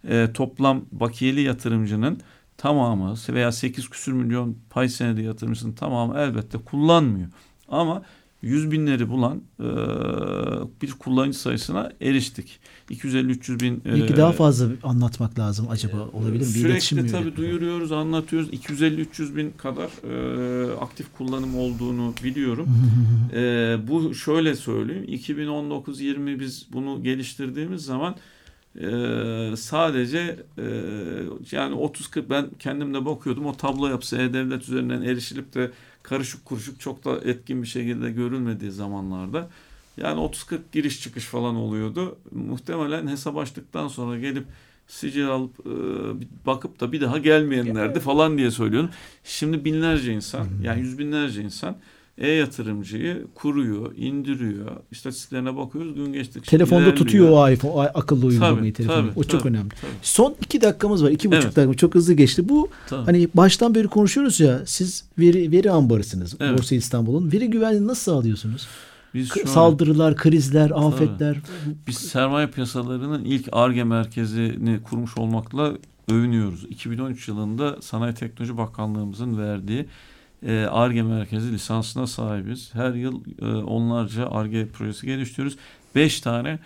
e, 0.08 0.28
toplam 0.34 0.84
bakiyeli 0.92 1.40
yatırımcının 1.40 2.20
tamamı 2.56 3.14
veya 3.28 3.52
8 3.52 3.88
küsür 3.88 4.12
milyon 4.12 4.56
pay 4.70 4.88
senedi 4.88 5.22
yatırımcısının 5.22 5.72
tamamı 5.72 6.18
elbette 6.18 6.58
kullanmıyor. 6.58 7.28
Ama 7.68 8.02
yüz 8.44 8.70
binleri 8.70 9.08
bulan 9.08 9.42
e, 9.60 9.64
bir 10.82 10.92
kullanıcı 10.92 11.38
sayısına 11.38 11.92
eriştik. 12.00 12.60
250-300 12.90 13.60
bin. 13.60 13.74
e, 13.76 13.80
Belki 14.00 14.16
daha 14.16 14.32
fazla 14.32 14.68
anlatmak 14.82 15.38
lazım 15.38 15.66
acaba 15.70 16.08
olabilir 16.12 16.32
mi? 16.32 16.40
Bir 16.40 16.44
Sürekli 16.60 16.96
mi 17.02 17.10
tabii 17.10 17.22
yürütmek? 17.24 17.36
duyuruyoruz, 17.36 17.92
anlatıyoruz. 17.92 18.48
250-300 18.52 19.36
bin 19.36 19.50
kadar 19.50 19.88
e, 20.10 20.72
aktif 20.80 21.06
kullanım 21.18 21.56
olduğunu 21.58 22.14
biliyorum. 22.24 22.68
e, 23.34 23.76
bu 23.88 24.14
şöyle 24.14 24.54
söyleyeyim. 24.54 25.04
2019-20 25.08 26.40
biz 26.40 26.66
bunu 26.72 27.02
geliştirdiğimiz 27.02 27.82
zaman 27.84 28.14
e, 28.80 28.86
sadece 29.56 30.36
e, 30.58 30.64
yani 31.52 31.74
30-40 31.74 32.22
ben 32.30 32.46
kendim 32.58 32.94
de 32.94 33.04
bakıyordum. 33.06 33.46
O 33.46 33.52
tablo 33.56 33.86
yapısı 33.88 34.16
E-Devlet 34.16 34.62
üzerinden 34.62 35.02
erişilip 35.02 35.54
de 35.54 35.70
karışık 36.04 36.44
kuruşuk 36.44 36.80
çok 36.80 37.04
da 37.04 37.20
etkin 37.24 37.62
bir 37.62 37.68
şekilde 37.68 38.10
görülmediği 38.10 38.70
zamanlarda 38.70 39.50
yani 39.96 40.20
30-40 40.20 40.58
giriş 40.72 41.02
çıkış 41.02 41.24
falan 41.24 41.56
oluyordu. 41.56 42.18
Muhtemelen 42.30 43.08
hesap 43.08 43.36
açtıktan 43.36 43.88
sonra 43.88 44.18
gelip 44.18 44.44
sicil 44.86 45.28
alıp 45.28 45.60
e, 45.60 45.72
bakıp 46.46 46.80
da 46.80 46.92
bir 46.92 47.00
daha 47.00 47.18
gelmeyenlerdi 47.18 48.00
falan 48.00 48.38
diye 48.38 48.50
söylüyorum. 48.50 48.90
Şimdi 49.24 49.64
binlerce 49.64 50.12
insan 50.12 50.48
yani 50.62 50.80
yüz 50.80 50.98
binlerce 50.98 51.42
insan 51.42 51.76
e-yatırımcıyı 52.18 53.26
kuruyor, 53.34 53.92
indiriyor. 53.96 54.70
İstatistiklerine 54.90 55.56
bakıyoruz 55.56 55.94
gün 55.94 56.12
geçtikçe 56.12 56.50
Telefonda 56.50 56.82
ilerliyor. 56.82 56.96
tutuyor 56.96 57.28
o 57.30 57.50
iPhone, 57.50 57.72
o 57.72 57.80
akıllı 57.80 58.26
uygulamayı 58.26 58.58
Tabii, 58.72 58.72
telefonu. 58.72 59.08
tabii, 59.10 59.18
o 59.20 59.24
çok 59.24 59.40
tabii, 59.40 59.48
önemli. 59.52 59.68
tabii, 59.68 59.90
Son 60.02 60.34
iki 60.40 60.60
dakikamız 60.60 61.04
var. 61.04 61.10
iki 61.10 61.28
buçuk 61.30 61.44
Evet. 61.44 61.56
dakika. 61.56 61.74
Çok 61.76 61.94
hızlı 61.94 62.12
geçti. 62.14 62.48
Bu 62.48 62.68
tabii. 62.88 63.04
hani 63.04 63.28
baştan 63.34 63.74
beri 63.74 63.88
konuşuyoruz 63.88 64.40
ya. 64.40 64.60
Siz 64.66 65.04
veri 65.18 65.52
veri 65.52 65.70
ambarısınız. 65.70 66.36
Evet. 66.40 66.58
Borsa 66.58 66.74
İstanbul'un. 66.74 67.32
Veri 67.32 67.50
güvenliğini 67.50 67.86
nasıl 67.86 68.12
sağlıyorsunuz? 68.12 68.66
Biz 69.14 69.28
şu 69.28 69.40
an- 69.40 69.44
Saldırılar, 69.46 70.16
krizler, 70.16 70.70
afetler. 70.74 71.36
Biz 71.86 71.96
sermaye 71.98 72.46
piyasalarının 72.46 73.24
ilk 73.24 73.48
ARGE 73.52 73.84
merkezini 73.84 74.80
kurmuş 74.82 75.18
olmakla 75.18 75.72
övünüyoruz. 76.10 76.64
2013 76.70 77.28
yılında 77.28 77.76
Sanayi 77.82 78.14
Teknoloji 78.14 78.56
Bakanlığımızın 78.56 79.38
verdiği 79.38 79.86
ARGE 80.52 81.02
merkezi 81.02 81.52
lisansına 81.52 82.06
sahibiz. 82.06 82.74
Her 82.74 82.94
yıl 82.94 83.20
e, 83.42 83.46
onlarca 83.46 84.26
ARGE 84.26 84.68
projesi 84.68 85.06
geliştiriyoruz. 85.06 85.56
5 85.94 86.20
tane 86.20 86.58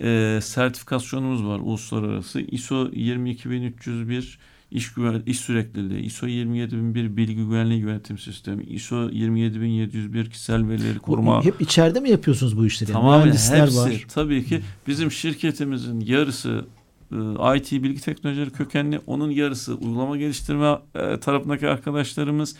e, 0.00 0.38
sertifikasyonumuz 0.42 1.44
var 1.46 1.58
uluslararası. 1.58 2.40
ISO 2.40 2.90
22301 2.92 4.38
iş 4.70 4.92
güven 4.92 5.22
iş 5.26 5.40
sürekliliği, 5.40 6.00
ISO 6.00 6.26
27001 6.26 7.16
bilgi 7.16 7.34
güvenliği 7.34 7.80
yönetim 7.80 8.18
sistemi, 8.18 8.64
ISO 8.64 9.10
27701 9.10 10.30
kişisel 10.30 10.68
verileri 10.68 10.98
koruma. 10.98 11.44
Hep 11.44 11.60
içeride 11.60 12.00
mi 12.00 12.10
yapıyorsunuz 12.10 12.58
bu 12.58 12.66
işleri? 12.66 12.90
Yani 12.90 13.00
Tamamen 13.00 13.20
Mühendisler 13.20 13.60
hepsi 13.60 13.78
var. 13.78 14.04
tabii 14.14 14.44
ki 14.44 14.60
bizim 14.88 15.12
şirketimizin 15.12 16.00
yarısı 16.00 16.64
e, 17.12 17.56
IT 17.56 17.72
bilgi 17.72 18.00
teknolojileri 18.00 18.50
kökenli 18.50 19.00
onun 19.06 19.30
yarısı 19.30 19.74
uygulama 19.74 20.16
geliştirme 20.16 20.78
e, 20.94 21.20
tarafındaki 21.20 21.68
arkadaşlarımız 21.68 22.56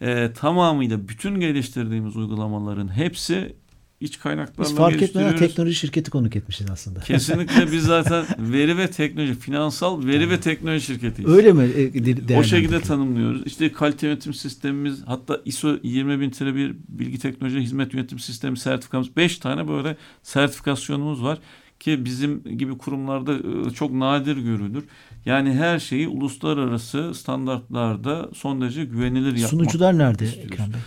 e, 0.00 0.32
tamamıyla 0.32 1.08
bütün 1.08 1.40
geliştirdiğimiz 1.40 2.16
uygulamaların 2.16 2.96
hepsi 2.96 3.56
iç 4.00 4.18
kaynaklarla 4.18 4.70
Biz 4.70 4.76
fark 4.76 5.02
etmeden 5.02 5.36
teknoloji 5.36 5.74
şirketi 5.74 6.10
konuk 6.10 6.36
etmişiz 6.36 6.70
aslında. 6.70 7.00
Kesinlikle 7.00 7.72
biz 7.72 7.84
zaten 7.84 8.24
veri 8.38 8.78
ve 8.78 8.90
teknoloji, 8.90 9.34
finansal 9.34 10.06
veri 10.06 10.30
ve 10.30 10.40
teknoloji 10.40 10.86
şirketiyiz. 10.86 11.30
Öyle 11.30 11.52
mi? 11.52 11.62
e, 11.62 12.38
O 12.38 12.42
şekilde 12.42 12.80
tanımlıyoruz. 12.80 13.42
İşte 13.46 13.72
kalite 13.72 14.06
yönetim 14.06 14.34
sistemimiz 14.34 15.02
hatta 15.06 15.40
ISO 15.44 15.78
20001 15.82 16.76
bilgi 16.88 17.18
teknoloji 17.18 17.60
hizmet 17.60 17.94
yönetim 17.94 18.18
sistemi 18.18 18.58
sertifikamız 18.58 19.16
5 19.16 19.38
tane 19.38 19.68
böyle 19.68 19.96
sertifikasyonumuz 20.22 21.22
var 21.22 21.38
ki 21.84 22.04
bizim 22.04 22.58
gibi 22.58 22.78
kurumlarda 22.78 23.34
e, 23.34 23.70
çok 23.70 23.92
nadir 23.92 24.36
görülür. 24.36 24.84
Yani 25.26 25.54
her 25.54 25.78
şeyi 25.78 26.08
uluslararası 26.08 27.14
standartlarda 27.14 28.28
son 28.34 28.60
derece 28.60 28.84
güvenilir 28.84 29.32
yapmak. 29.32 29.50
Sunucular 29.50 29.98
nerede 29.98 30.24
istiyoruz. 30.24 30.52
Ekrem 30.52 30.72
Bey? 30.72 30.80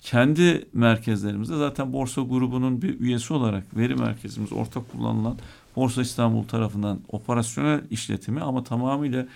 Kendi 0.00 0.66
merkezlerimizde 0.72 1.56
zaten 1.56 1.92
Borsa 1.92 2.22
grubunun 2.22 2.82
bir 2.82 3.00
üyesi 3.00 3.34
olarak 3.34 3.76
veri 3.76 3.94
merkezimiz 3.94 4.52
ortak 4.52 4.92
kullanılan 4.92 5.36
Borsa 5.76 6.02
İstanbul 6.02 6.44
tarafından 6.44 6.98
operasyonel 7.08 7.80
işletimi 7.90 8.40
ama 8.40 8.64
tamamıyla 8.64 9.26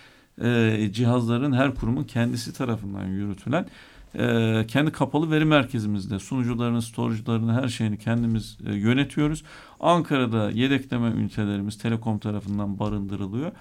e, 0.42 0.90
cihazların 0.92 1.52
her 1.52 1.74
kurumun 1.74 2.04
kendisi 2.04 2.52
tarafından 2.52 3.06
yürütülen 3.06 3.66
e, 4.14 4.64
kendi 4.68 4.92
kapalı 4.92 5.30
veri 5.30 5.44
merkezimizde 5.44 6.18
sunucularını, 6.18 6.82
storage'larını 6.82 7.62
her 7.62 7.68
şeyini 7.68 7.98
kendimiz 7.98 8.58
e, 8.66 8.74
yönetiyoruz. 8.74 9.42
Ankara'da 9.80 10.50
yedekleme 10.50 11.08
ünitelerimiz 11.08 11.78
Telekom 11.78 12.18
tarafından 12.18 12.78
barındırılıyor. 12.78 13.52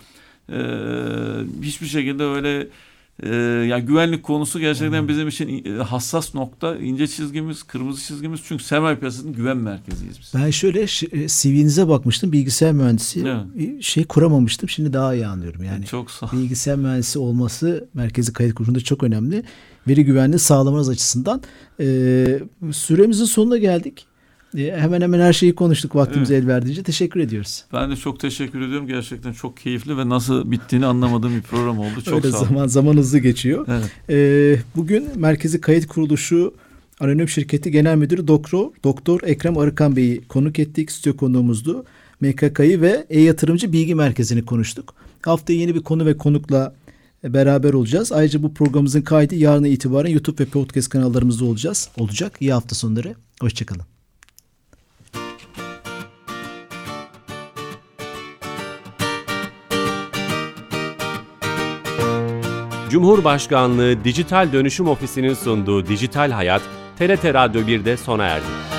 E, 0.49 0.59
hiçbir 1.61 1.87
şekilde 1.87 2.23
öyle 2.23 2.67
e, 3.23 3.35
yani 3.69 3.85
güvenlik 3.85 4.23
konusu 4.23 4.59
gerçekten 4.59 5.07
bizim 5.07 5.27
için 5.27 5.65
e, 5.65 5.83
hassas 5.83 6.35
nokta, 6.35 6.75
ince 6.75 7.07
çizgimiz, 7.07 7.63
kırmızı 7.63 8.01
çizgimiz. 8.03 8.39
Çünkü 8.43 8.63
sermaye 8.63 8.95
piyasasının 8.95 9.33
güven 9.33 9.57
merkeziyiz 9.57 10.19
biz. 10.19 10.31
Ben 10.35 10.49
şöyle 10.49 10.81
e, 10.81 11.27
CV'nize 11.27 11.87
bakmıştım 11.87 12.31
bilgisayar 12.31 12.71
mühendisi 12.71 13.23
Evet. 13.27 13.83
Şey 13.83 14.03
kuramamıştım 14.03 14.69
şimdi 14.69 14.93
daha 14.93 15.15
iyi 15.15 15.27
anlıyorum 15.27 15.63
yani. 15.63 15.85
Çok 15.85 16.11
sağ 16.11 16.31
Bilgisayar 16.31 16.75
mühendisi 16.75 17.19
olması 17.19 17.87
merkezi 17.93 18.33
kayıt 18.33 18.55
kurulunda 18.55 18.79
çok 18.79 19.03
önemli. 19.03 19.43
Veri 19.87 20.05
güvenliği 20.05 20.39
sağlamanız 20.39 20.89
açısından. 20.89 21.41
E, 21.79 21.85
süremizin 22.71 23.25
sonuna 23.25 23.57
geldik. 23.57 24.05
E, 24.57 24.71
hemen 24.77 25.01
hemen 25.01 25.19
her 25.19 25.33
şeyi 25.33 25.55
konuştuk 25.55 25.95
vaktimiz 25.95 26.31
el 26.31 26.47
verdiğince. 26.47 26.83
Teşekkür 26.83 27.19
ediyoruz. 27.19 27.63
Ben 27.73 27.91
de 27.91 27.95
çok 27.95 28.19
teşekkür 28.19 28.61
ediyorum. 28.61 28.87
Gerçekten 28.87 29.33
çok 29.33 29.57
keyifli 29.57 29.97
ve 29.97 30.09
nasıl 30.09 30.51
bittiğini 30.51 30.85
anlamadığım 30.85 31.35
bir 31.35 31.41
program 31.41 31.79
oldu. 31.79 32.01
Çok 32.05 32.13
Öyle 32.13 32.31
sağ 32.31 32.37
olun. 32.37 32.47
zaman 32.47 32.67
zaman 32.67 32.97
hızlı 32.97 33.19
geçiyor. 33.19 33.67
Evet. 33.69 33.91
Ee, 34.09 34.59
bugün 34.75 35.07
Merkezi 35.15 35.61
Kayıt 35.61 35.87
Kuruluşu 35.87 36.53
Anonim 36.99 37.29
Şirketi 37.29 37.71
Genel 37.71 37.95
Müdürü 37.95 38.27
Doktor 38.27 38.71
Doktor 38.83 39.19
Ekrem 39.23 39.57
Arıkan 39.57 39.95
Bey'i 39.95 40.21
konuk 40.27 40.59
ettik. 40.59 40.91
Stüdyo 40.91 41.17
konuğumuzdu. 41.17 41.85
MKK'yı 42.21 42.81
ve 42.81 43.05
E-Yatırımcı 43.09 43.73
Bilgi 43.73 43.95
Merkezi'ni 43.95 44.45
konuştuk. 44.45 44.93
Haftaya 45.21 45.59
yeni 45.59 45.75
bir 45.75 45.83
konu 45.83 46.05
ve 46.05 46.17
konukla 46.17 46.73
beraber 47.23 47.73
olacağız. 47.73 48.11
Ayrıca 48.11 48.43
bu 48.43 48.53
programımızın 48.53 49.01
kaydı 49.01 49.35
yarın 49.35 49.63
itibaren 49.63 50.09
YouTube 50.09 50.43
ve 50.43 50.49
podcast 50.49 50.89
kanallarımızda 50.89 51.45
olacağız. 51.45 51.89
Olacak. 51.97 52.37
İyi 52.39 52.53
hafta 52.53 52.75
sonları. 52.75 53.15
Hoşçakalın. 53.41 53.85
Cumhurbaşkanlığı 62.89 64.03
Dijital 64.03 64.53
Dönüşüm 64.53 64.87
Ofisi'nin 64.87 65.33
sunduğu 65.33 65.87
Dijital 65.87 66.31
Hayat, 66.31 66.61
TRT 66.97 67.25
Radyo 67.25 67.61
1'de 67.61 67.97
sona 67.97 68.23
erdi. 68.23 68.76